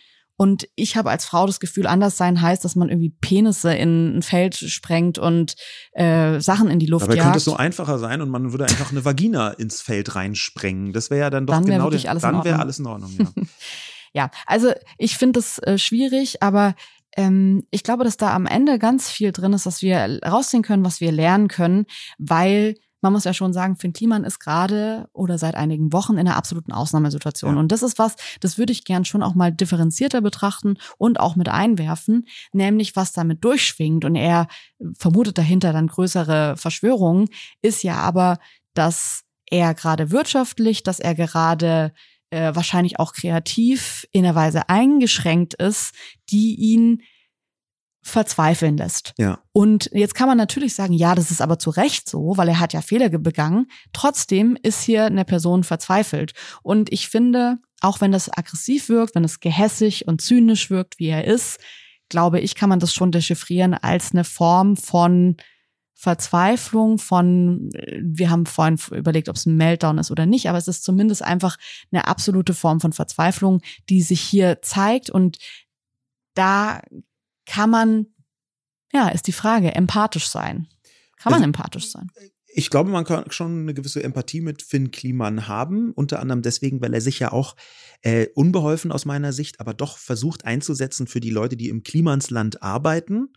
[0.42, 4.20] und ich habe als Frau das Gefühl, anders sein heißt, dass man irgendwie Penisse in
[4.20, 5.58] ein Feld sprengt und
[5.92, 7.26] äh, Sachen in die Luft Dabei jagt.
[7.26, 10.94] könnte es so einfacher sein und man würde einfach eine Vagina ins Feld reinsprengen.
[10.94, 13.12] Das wäre ja dann doch dann genau der, alles dann wäre alles in Ordnung.
[13.20, 13.44] Ja,
[14.14, 16.74] ja also ich finde das äh, schwierig, aber
[17.18, 20.86] ähm, ich glaube, dass da am Ende ganz viel drin ist, dass wir rausziehen können,
[20.86, 21.86] was wir lernen können,
[22.18, 26.20] weil man muss ja schon sagen, Finn Kliman ist gerade oder seit einigen Wochen in
[26.20, 27.56] einer absoluten Ausnahmesituation.
[27.56, 27.60] Ja.
[27.60, 31.36] Und das ist was, das würde ich gern schon auch mal differenzierter betrachten und auch
[31.36, 34.06] mit einwerfen, nämlich was damit durchschwingt.
[34.06, 34.47] Und er
[34.97, 37.28] vermutet dahinter dann größere Verschwörungen,
[37.62, 38.38] ist ja aber,
[38.74, 41.93] dass er gerade wirtschaftlich, dass er gerade
[42.30, 45.93] äh, wahrscheinlich auch kreativ in einer Weise eingeschränkt ist,
[46.30, 47.02] die ihn
[48.02, 49.14] verzweifeln lässt.
[49.18, 49.39] Ja.
[49.52, 52.60] Und jetzt kann man natürlich sagen, ja, das ist aber zu Recht so, weil er
[52.60, 53.68] hat ja Fehler begangen.
[53.93, 56.34] Trotzdem ist hier eine Person verzweifelt.
[56.64, 61.08] Und ich finde, auch wenn das aggressiv wirkt, wenn es gehässig und zynisch wirkt, wie
[61.08, 61.60] er ist,
[62.10, 65.38] glaube ich, kann man das schon dechiffrieren als eine Form von
[65.93, 67.70] Verzweiflung, von,
[68.02, 71.22] wir haben vorhin überlegt, ob es ein Meltdown ist oder nicht, aber es ist zumindest
[71.22, 71.58] einfach
[71.91, 75.38] eine absolute Form von Verzweiflung, die sich hier zeigt und
[76.36, 76.82] da
[77.50, 78.06] kann man,
[78.93, 80.68] ja, ist die Frage, empathisch sein.
[81.18, 82.10] Kann man also, empathisch sein?
[82.47, 86.82] Ich glaube, man kann schon eine gewisse Empathie mit Finn Kliman haben, unter anderem deswegen,
[86.82, 87.56] weil er sich ja auch
[88.02, 92.62] äh, unbeholfen aus meiner Sicht, aber doch versucht einzusetzen für die Leute, die im Klimansland
[92.64, 93.30] arbeiten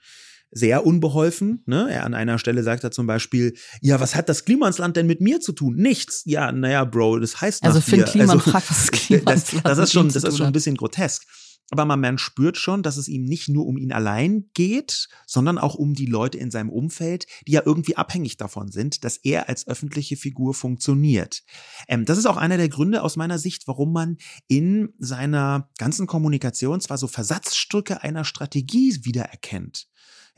[0.52, 1.62] sehr unbeholfen.
[1.66, 1.88] Ne?
[1.90, 5.20] Er an einer Stelle sagt er zum Beispiel, ja, was hat das Klimansland denn mit
[5.20, 5.76] mir zu tun?
[5.76, 6.22] Nichts.
[6.26, 9.88] Ja, naja, Bro, das heißt Also Finn Kliman also, fragt, was das Klimansland das, das
[9.88, 11.24] ist schon, das ist schon ein bisschen grotesk.
[11.72, 15.74] Aber man spürt schon, dass es ihm nicht nur um ihn allein geht, sondern auch
[15.74, 19.66] um die Leute in seinem Umfeld, die ja irgendwie abhängig davon sind, dass er als
[19.66, 21.42] öffentliche Figur funktioniert.
[21.88, 24.18] Ähm, das ist auch einer der Gründe aus meiner Sicht, warum man
[24.48, 29.88] in seiner ganzen Kommunikation zwar so Versatzstücke einer Strategie wiedererkennt.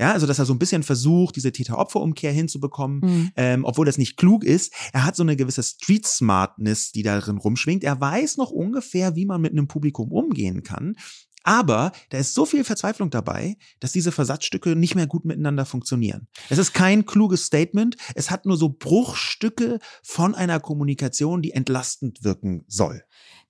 [0.00, 3.30] Ja, also dass er so ein bisschen versucht, diese Täter-Opfer-Umkehr hinzubekommen, mhm.
[3.36, 4.72] ähm, obwohl das nicht klug ist.
[4.92, 7.84] Er hat so eine gewisse Street-Smartness, die darin rumschwingt.
[7.84, 10.96] Er weiß noch ungefähr, wie man mit einem Publikum umgehen kann.
[11.44, 16.26] Aber da ist so viel Verzweiflung dabei, dass diese Versatzstücke nicht mehr gut miteinander funktionieren.
[16.48, 17.96] Es ist kein kluges Statement.
[18.14, 23.04] Es hat nur so Bruchstücke von einer Kommunikation, die entlastend wirken soll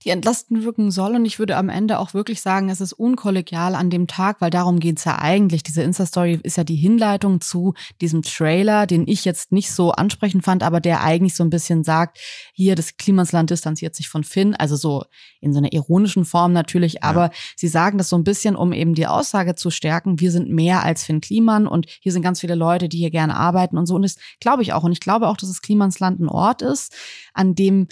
[0.04, 1.14] die entlastend wirken soll.
[1.14, 4.50] Und ich würde am Ende auch wirklich sagen, es ist unkollegial an dem Tag, weil
[4.50, 5.62] darum geht's ja eigentlich.
[5.62, 10.44] Diese Insta-Story ist ja die Hinleitung zu diesem Trailer, den ich jetzt nicht so ansprechend
[10.44, 12.18] fand, aber der eigentlich so ein bisschen sagt,
[12.52, 15.04] hier, das Klimasland distanziert sich von Finn, also so
[15.40, 17.30] in so einer ironischen Form natürlich, aber ja.
[17.56, 20.82] sie sagen das so ein bisschen, um eben die Aussage zu stärken, wir sind mehr
[20.82, 23.94] als Finn Kliman und hier sind ganz viele Leute, die hier gerne arbeiten und so.
[23.94, 24.84] Und das glaube ich auch.
[24.84, 26.94] Und ich glaube auch, dass das Klimansland ein Ort ist,
[27.32, 27.88] an dem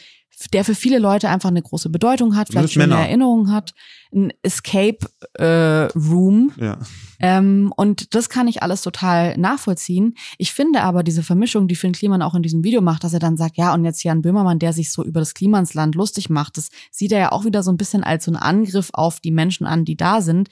[0.51, 3.75] der für viele Leute einfach eine große Bedeutung hat, vielleicht schöne Erinnerungen hat,
[4.15, 4.99] ein Escape
[5.35, 6.53] äh, Room.
[6.59, 6.79] Ja.
[7.21, 10.17] Ähm, und das kann ich alles total nachvollziehen.
[10.39, 13.21] Ich finde aber diese Vermischung, die Finn Kliman auch in diesem Video macht, dass er
[13.21, 15.95] dann sagt, ja, und jetzt Jan Böhmermann, der sich so über das Klima ins Land
[15.95, 18.91] lustig macht, das sieht er ja auch wieder so ein bisschen als so ein Angriff
[18.93, 20.49] auf die Menschen an, die da sind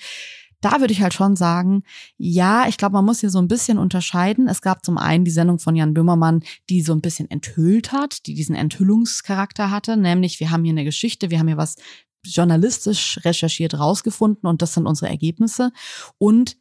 [0.60, 1.82] da würde ich halt schon sagen,
[2.16, 4.48] ja, ich glaube, man muss hier so ein bisschen unterscheiden.
[4.48, 8.26] Es gab zum einen die Sendung von Jan Böhmermann, die so ein bisschen enthüllt hat,
[8.26, 11.76] die diesen Enthüllungscharakter hatte, nämlich wir haben hier eine Geschichte, wir haben hier was
[12.24, 15.72] journalistisch recherchiert rausgefunden und das sind unsere Ergebnisse
[16.18, 16.56] und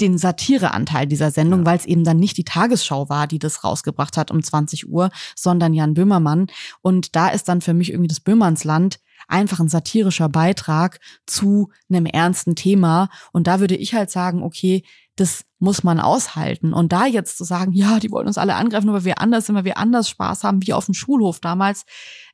[0.00, 1.66] den Satireanteil dieser Sendung, ja.
[1.66, 5.10] weil es eben dann nicht die Tagesschau war, die das rausgebracht hat um 20 Uhr,
[5.34, 6.48] sondern Jan Böhmermann.
[6.82, 12.06] Und da ist dann für mich irgendwie das Böhmernsland einfach ein satirischer Beitrag zu einem
[12.06, 13.08] ernsten Thema.
[13.32, 14.82] Und da würde ich halt sagen, okay,
[15.16, 16.74] das muss man aushalten.
[16.74, 19.54] Und da jetzt zu sagen, ja, die wollen uns alle angreifen, weil wir anders sind,
[19.54, 21.84] weil wir anders Spaß haben, wie auf dem Schulhof damals,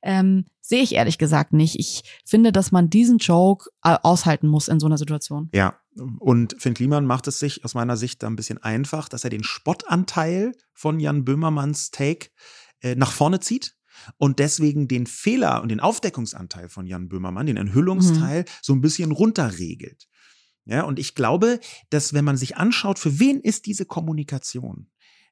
[0.03, 1.79] ähm, sehe ich ehrlich gesagt nicht.
[1.79, 5.49] Ich finde, dass man diesen Joke äh, aushalten muss in so einer Situation.
[5.55, 5.79] Ja,
[6.19, 9.31] und Finn Kliman macht es sich aus meiner Sicht da ein bisschen einfach, dass er
[9.31, 12.31] den Spottanteil von Jan Böhmermanns Take
[12.81, 13.77] äh, nach vorne zieht
[14.19, 18.47] und deswegen den Fehler und den Aufdeckungsanteil von Jan Böhmermann, den Enthüllungsteil, mhm.
[18.63, 20.09] so ein bisschen runterregelt.
[20.65, 21.59] Ja, und ich glaube,
[21.91, 24.89] dass wenn man sich anschaut, für wen ist diese Kommunikation,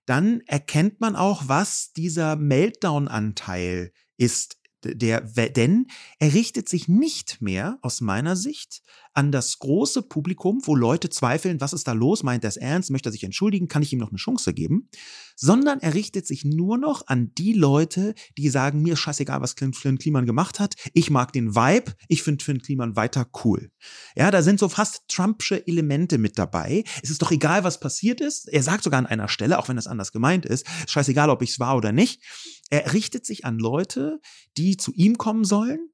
[0.07, 5.87] dann erkennt man auch, was dieser Meltdown-Anteil ist der, denn
[6.19, 11.61] er richtet sich nicht mehr aus meiner Sicht an das große Publikum, wo Leute zweifeln,
[11.61, 14.11] was ist da los, meint es ernst, möchte er sich entschuldigen, kann ich ihm noch
[14.11, 14.89] eine Chance geben,
[15.35, 19.99] sondern er richtet sich nur noch an die Leute, die sagen, mir scheißegal, was Flynn
[19.99, 23.71] Kliman gemacht hat, ich mag den Vibe, ich finde Flynn Kliman weiter cool.
[24.15, 26.85] Ja, da sind so fast Trumpsche Elemente mit dabei.
[27.03, 28.49] Es ist doch egal, was passiert ist.
[28.49, 31.51] Er sagt sogar an einer Stelle, auch wenn das anders gemeint ist, scheißegal, ob ich
[31.51, 32.23] es war oder nicht.
[32.71, 34.21] Er richtet sich an Leute,
[34.57, 35.91] die zu ihm kommen sollen,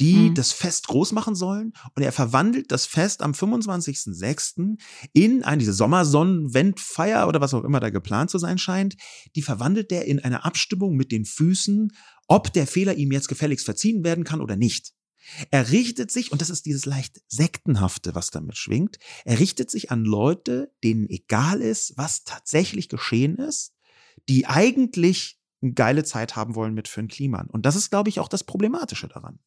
[0.00, 0.34] die mhm.
[0.34, 1.72] das Fest groß machen sollen.
[1.94, 4.76] Und er verwandelt das Fest am 25.06.
[5.12, 8.96] in eine, diese Sommersonnenwendfeier oder was auch immer da geplant zu sein scheint,
[9.34, 11.92] die verwandelt er in eine Abstimmung mit den Füßen,
[12.26, 14.92] ob der Fehler ihm jetzt gefälligst verziehen werden kann oder nicht.
[15.50, 19.90] Er richtet sich, und das ist dieses leicht Sektenhafte, was damit schwingt, er richtet sich
[19.90, 23.72] an Leute, denen egal ist, was tatsächlich geschehen ist,
[24.28, 27.46] die eigentlich eine geile Zeit haben wollen mit Finn Kliman.
[27.46, 29.38] Und das ist, glaube ich, auch das Problematische daran.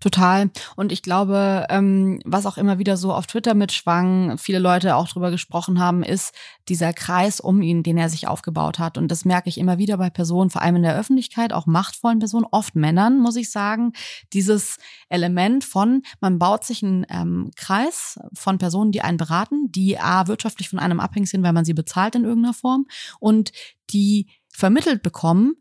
[0.00, 0.50] Total.
[0.76, 5.06] Und ich glaube, ähm, was auch immer wieder so auf Twitter mitschwang, viele Leute auch
[5.08, 6.34] drüber gesprochen haben, ist
[6.70, 8.96] dieser Kreis um ihn, den er sich aufgebaut hat.
[8.96, 12.18] Und das merke ich immer wieder bei Personen, vor allem in der Öffentlichkeit, auch machtvollen
[12.18, 13.92] Personen, oft Männern, muss ich sagen.
[14.32, 14.78] Dieses
[15.10, 20.28] Element von, man baut sich einen ähm, Kreis von Personen, die einen beraten, die A,
[20.28, 22.86] wirtschaftlich von einem abhängig sind, weil man sie bezahlt in irgendeiner Form
[23.18, 23.52] und
[23.90, 24.28] die
[24.60, 25.54] vermittelt bekommen,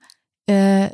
[0.46, 0.90] äh,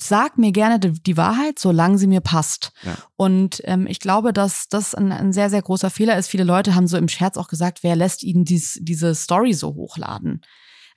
[0.00, 2.72] sag mir gerne die Wahrheit, solange sie mir passt.
[2.82, 2.96] Ja.
[3.16, 6.28] Und ähm, ich glaube, dass das ein, ein, sehr, sehr großer Fehler ist.
[6.28, 9.74] Viele Leute haben so im Scherz auch gesagt, wer lässt ihnen dies, diese Story so
[9.74, 10.40] hochladen?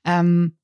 [0.04, 0.58] Ähm,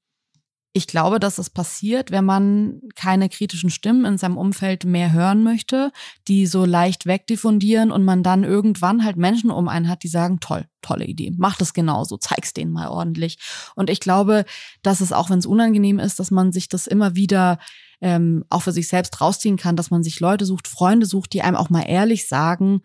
[0.73, 5.43] ich glaube, dass das passiert, wenn man keine kritischen Stimmen in seinem Umfeld mehr hören
[5.43, 5.91] möchte,
[6.29, 10.39] die so leicht wegdiffundieren und man dann irgendwann halt Menschen um einen hat, die sagen,
[10.39, 13.37] toll, tolle Idee, mach das genauso, zeig's denen mal ordentlich.
[13.75, 14.45] Und ich glaube,
[14.81, 17.59] dass es auch, wenn es unangenehm ist, dass man sich das immer wieder
[17.99, 21.41] ähm, auch für sich selbst rausziehen kann, dass man sich Leute sucht, Freunde sucht, die
[21.41, 22.81] einem auch mal ehrlich sagen,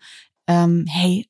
[0.47, 1.29] ähm, hey,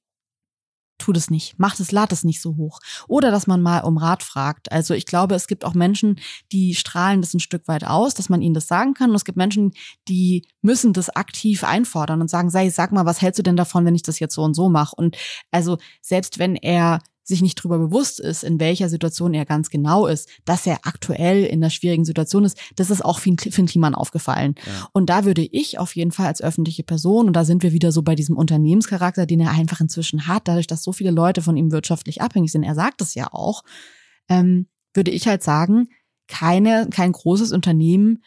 [0.98, 2.80] tu das nicht, mach das, lad es nicht so hoch.
[3.08, 4.72] Oder dass man mal um Rat fragt.
[4.72, 6.20] Also ich glaube, es gibt auch Menschen,
[6.52, 9.12] die strahlen das ein Stück weit aus, dass man ihnen das sagen kann.
[9.12, 9.74] Und es gibt Menschen,
[10.08, 13.86] die müssen das aktiv einfordern und sagen, sei, sag mal, was hältst du denn davon,
[13.86, 14.96] wenn ich das jetzt so und so mache?
[14.96, 15.18] Und
[15.52, 20.08] also selbst wenn er sich nicht darüber bewusst ist, in welcher Situation er ganz genau
[20.08, 24.56] ist, dass er aktuell in einer schwierigen Situation ist, das ist auch Finn Kliman aufgefallen.
[24.66, 24.88] Ja.
[24.94, 27.92] Und da würde ich auf jeden Fall als öffentliche Person, und da sind wir wieder
[27.92, 31.58] so bei diesem Unternehmenscharakter, den er einfach inzwischen hat, dadurch, dass so viele Leute von
[31.58, 33.64] ihm wirtschaftlich abhängig sind, er sagt es ja auch,
[34.30, 35.90] ähm, würde ich halt sagen,
[36.28, 38.24] keine, kein großes Unternehmen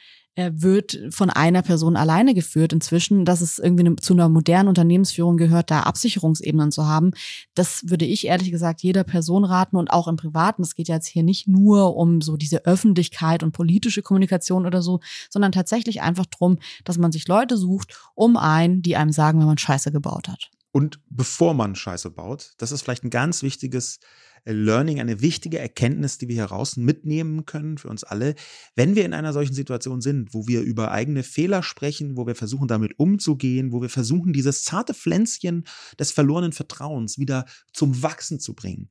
[0.52, 2.72] wird von einer Person alleine geführt.
[2.72, 7.12] Inzwischen, dass es irgendwie eine, zu einer modernen Unternehmensführung gehört, da Absicherungsebenen zu haben.
[7.54, 10.62] Das würde ich ehrlich gesagt jeder Person raten und auch im Privaten.
[10.62, 14.82] Es geht ja jetzt hier nicht nur um so diese Öffentlichkeit und politische Kommunikation oder
[14.82, 19.40] so, sondern tatsächlich einfach drum, dass man sich Leute sucht, um einen, die einem sagen,
[19.40, 20.50] wenn man Scheiße gebaut hat.
[20.72, 23.98] Und bevor man Scheiße baut, das ist vielleicht ein ganz wichtiges
[24.44, 28.34] Learning, eine wichtige Erkenntnis, die wir hier raus mitnehmen können für uns alle,
[28.74, 32.34] wenn wir in einer solchen Situation sind, wo wir über eigene Fehler sprechen, wo wir
[32.34, 35.64] versuchen, damit umzugehen, wo wir versuchen, dieses zarte Pflänzchen
[35.98, 38.88] des verlorenen Vertrauens wieder zum Wachsen zu bringen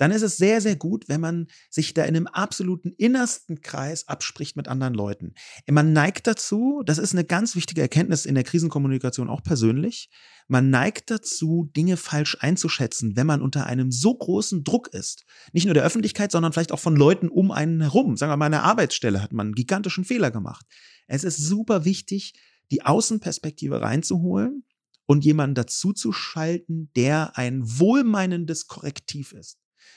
[0.00, 4.08] dann ist es sehr, sehr gut, wenn man sich da in einem absoluten innersten Kreis
[4.08, 5.34] abspricht mit anderen Leuten.
[5.68, 10.08] Man neigt dazu, das ist eine ganz wichtige Erkenntnis in der Krisenkommunikation auch persönlich,
[10.50, 15.24] man neigt dazu, Dinge falsch einzuschätzen, wenn man unter einem so großen Druck ist.
[15.52, 18.16] Nicht nur der Öffentlichkeit, sondern vielleicht auch von Leuten um einen herum.
[18.16, 20.66] Sagen wir mal, an der Arbeitsstelle hat man einen gigantischen Fehler gemacht.
[21.06, 22.34] Es ist super wichtig,
[22.72, 24.64] die Außenperspektive reinzuholen
[25.06, 29.56] und jemanden dazu zu schalten, der ein wohlmeinendes Korrektiv ist.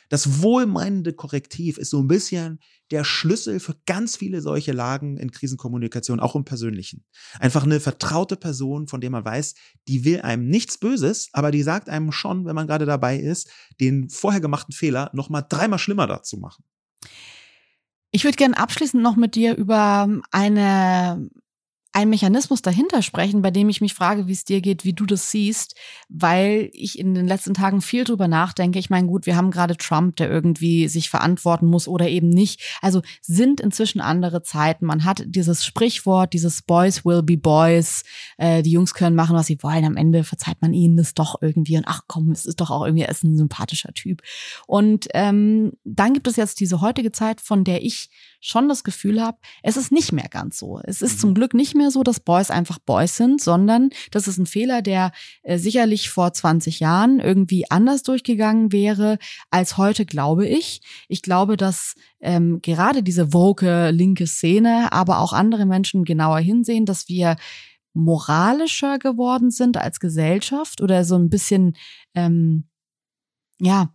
[0.09, 2.59] Das wohlmeinende Korrektiv ist so ein bisschen
[2.91, 7.03] der Schlüssel für ganz viele solche Lagen in Krisenkommunikation, auch im Persönlichen.
[7.39, 9.55] Einfach eine vertraute Person, von der man weiß,
[9.87, 13.49] die will einem nichts Böses, aber die sagt einem schon, wenn man gerade dabei ist,
[13.79, 16.63] den vorher gemachten Fehler nochmal dreimal schlimmer dazu machen.
[18.11, 21.29] Ich würde gerne abschließend noch mit dir über eine
[21.93, 25.05] ein Mechanismus dahinter sprechen, bei dem ich mich frage, wie es dir geht, wie du
[25.05, 25.75] das siehst,
[26.09, 28.79] weil ich in den letzten Tagen viel drüber nachdenke.
[28.79, 32.79] Ich meine, gut, wir haben gerade Trump, der irgendwie sich verantworten muss oder eben nicht.
[32.81, 34.87] Also sind inzwischen andere Zeiten.
[34.87, 38.03] Man hat dieses Sprichwort, dieses Boys will be Boys.
[38.37, 39.85] Äh, die Jungs können machen, was sie wollen.
[39.85, 41.77] Am Ende verzeiht man ihnen das doch irgendwie.
[41.77, 44.23] Und ach komm, es ist doch auch irgendwie, er ist ein sympathischer Typ.
[44.65, 48.09] Und ähm, dann gibt es jetzt diese heutige Zeit, von der ich
[48.43, 50.81] schon das Gefühl habe, es ist nicht mehr ganz so.
[50.83, 51.19] Es ist mhm.
[51.19, 54.81] zum Glück nicht mehr so, dass Boys einfach Boys sind, sondern das ist ein Fehler,
[54.81, 55.11] der
[55.43, 59.17] äh, sicherlich vor 20 Jahren irgendwie anders durchgegangen wäre
[59.51, 60.81] als heute, glaube ich.
[61.07, 66.85] Ich glaube, dass ähm, gerade diese woke linke Szene, aber auch andere Menschen genauer hinsehen,
[66.85, 67.35] dass wir
[67.93, 71.75] moralischer geworden sind als Gesellschaft oder so ein bisschen
[72.15, 72.65] ähm,
[73.59, 73.89] ja,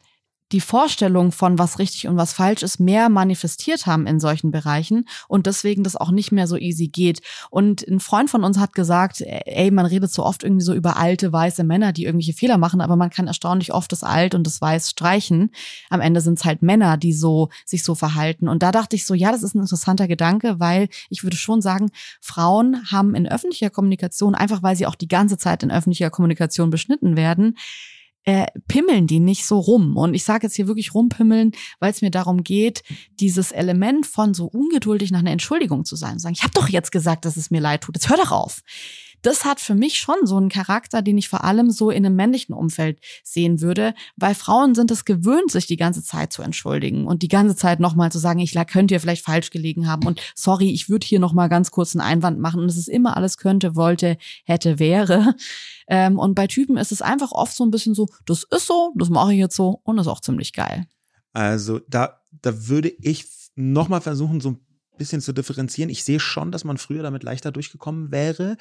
[0.53, 5.07] die Vorstellung von was richtig und was falsch ist, mehr manifestiert haben in solchen Bereichen
[5.29, 7.21] und deswegen das auch nicht mehr so easy geht.
[7.51, 10.97] Und ein Freund von uns hat gesagt, ey, man redet so oft irgendwie so über
[10.97, 14.47] alte weiße Männer, die irgendwelche Fehler machen, aber man kann erstaunlich oft das Alt und
[14.47, 15.51] das Weiß streichen.
[15.91, 18.49] Am Ende sind es halt Männer, die so sich so verhalten.
[18.49, 21.61] Und da dachte ich so, ja, das ist ein interessanter Gedanke, weil ich würde schon
[21.61, 21.91] sagen,
[22.21, 26.71] Frauen haben in öffentlicher Kommunikation, einfach weil sie auch die ganze Zeit in öffentlicher Kommunikation
[26.71, 27.57] beschnitten werden,
[28.29, 29.97] äh, pimmeln die nicht so rum.
[29.97, 32.83] Und ich sage jetzt hier wirklich rumpimmeln, weil es mir darum geht,
[33.21, 36.19] dieses Element von so ungeduldig nach einer Entschuldigung zu sein.
[36.19, 37.97] sagen, ich habe doch jetzt gesagt, dass es mir leid tut.
[37.97, 38.61] Jetzt hör doch auf
[39.23, 42.17] das hat für mich schon so einen Charakter, den ich vor allem so in einem
[42.17, 47.07] männlichen Umfeld sehen würde, weil Frauen sind es gewöhnt, sich die ganze Zeit zu entschuldigen
[47.07, 50.21] und die ganze Zeit nochmal zu sagen, ich könnte hier vielleicht falsch gelegen haben und
[50.35, 53.37] sorry, ich würde hier nochmal ganz kurz einen Einwand machen und es ist immer alles
[53.39, 55.35] könnte, wollte, hätte, wäre.
[55.91, 58.93] Ähm, und bei Typen ist es einfach oft so ein bisschen so, das ist so,
[58.97, 60.87] das mache ich jetzt so und ist auch ziemlich geil.
[61.33, 64.61] Also da, da würde ich nochmal versuchen, so ein
[64.99, 65.89] bisschen zu differenzieren.
[65.89, 68.57] Ich sehe schon, dass man früher damit leichter durchgekommen wäre.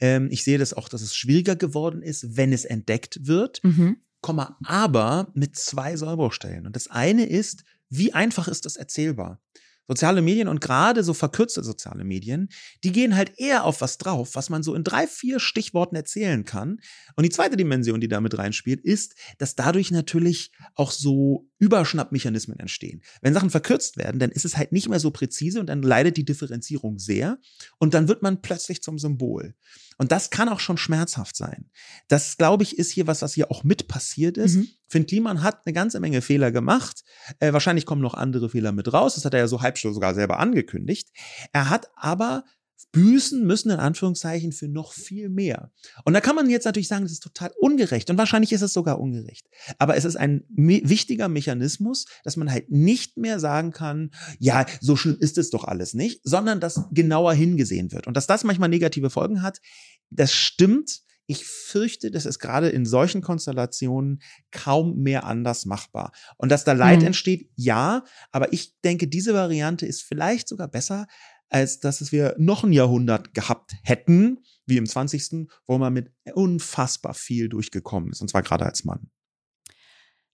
[0.00, 3.62] Ähm, ich sehe das auch, dass es schwieriger geworden ist, wenn es entdeckt wird.
[3.64, 3.98] Mhm.
[4.20, 6.66] Komma, aber mit zwei Sollbruchstellen.
[6.66, 9.40] Und das eine ist, wie einfach ist das erzählbar?
[9.88, 12.48] Soziale Medien und gerade so verkürzte soziale Medien,
[12.82, 16.44] die gehen halt eher auf was drauf, was man so in drei, vier Stichworten erzählen
[16.44, 16.80] kann.
[17.14, 22.58] Und die zweite Dimension, die da mit reinspielt, ist, dass dadurch natürlich auch so Überschnappmechanismen
[22.58, 23.00] entstehen.
[23.22, 26.16] Wenn Sachen verkürzt werden, dann ist es halt nicht mehr so präzise und dann leidet
[26.16, 27.38] die Differenzierung sehr
[27.78, 29.54] und dann wird man plötzlich zum Symbol.
[29.98, 31.70] Und das kann auch schon schmerzhaft sein.
[32.08, 34.56] Das, glaube ich, ist hier was, was hier auch mit passiert ist.
[34.56, 34.68] Mhm.
[34.88, 37.02] Finn Kliman hat eine ganze Menge Fehler gemacht.
[37.40, 39.14] Äh, wahrscheinlich kommen noch andere Fehler mit raus.
[39.14, 41.08] Das hat er ja so halb sogar selber angekündigt.
[41.52, 42.44] Er hat aber
[42.92, 45.70] büßen müssen, in Anführungszeichen, für noch viel mehr.
[46.04, 48.08] Und da kann man jetzt natürlich sagen, das ist total ungerecht.
[48.10, 49.46] Und wahrscheinlich ist es sogar ungerecht.
[49.78, 54.66] Aber es ist ein me wichtiger Mechanismus, dass man halt nicht mehr sagen kann, ja,
[54.80, 58.06] so schlimm ist es doch alles nicht, sondern dass genauer hingesehen wird.
[58.06, 59.60] Und dass das manchmal negative Folgen hat,
[60.10, 61.02] das stimmt.
[61.28, 64.22] Ich fürchte, das ist gerade in solchen Konstellationen
[64.52, 66.12] kaum mehr anders machbar.
[66.36, 67.08] Und dass da Leid mhm.
[67.08, 71.08] entsteht, ja, aber ich denke, diese Variante ist vielleicht sogar besser,
[71.48, 77.14] als dass wir noch ein Jahrhundert gehabt hätten, wie im 20., wo man mit unfassbar
[77.14, 79.10] viel durchgekommen ist, und zwar gerade als Mann.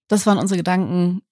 [0.09, 1.23] Das waren unsere Gedanken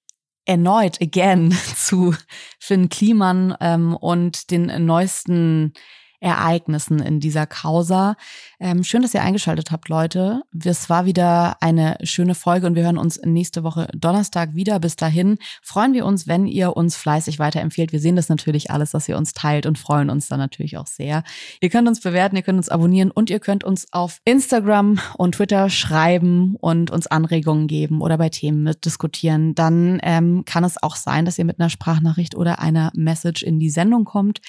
[0.45, 2.15] erneut, again, zu
[2.59, 5.73] Finn Kliman ähm, und den neuesten
[6.21, 8.17] Ereignissen in dieser Causa.
[8.61, 10.43] Ähm, schön, dass ihr eingeschaltet habt, Leute.
[10.65, 14.79] Es war wieder eine schöne Folge und wir hören uns nächste Woche Donnerstag wieder.
[14.79, 17.93] Bis dahin freuen wir uns, wenn ihr uns fleißig weiterempfehlt.
[17.93, 20.87] Wir sehen das natürlich alles, dass ihr uns teilt und freuen uns dann natürlich auch
[20.87, 21.23] sehr.
[21.61, 25.37] Ihr könnt uns bewerten, ihr könnt uns abonnieren und ihr könnt uns auf Instagram und
[25.37, 29.55] Twitter schreiben und uns Anregungen geben oder bei Themen mitdiskutieren.
[29.55, 33.59] Dann ähm, kann es auch sein, dass ihr mit einer Sprachnachricht oder einer Message in
[33.59, 34.41] die Sendung kommt.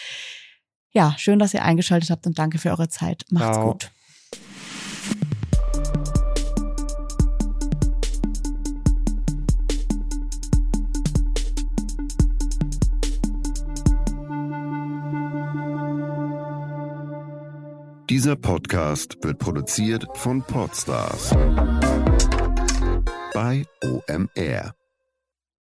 [0.91, 3.25] Ja, schön, dass ihr eingeschaltet habt und danke für eure Zeit.
[3.29, 3.71] Macht's Ciao.
[3.71, 3.91] gut.
[18.09, 21.29] Dieser Podcast wird produziert von Podstars
[23.33, 24.80] bei OMR.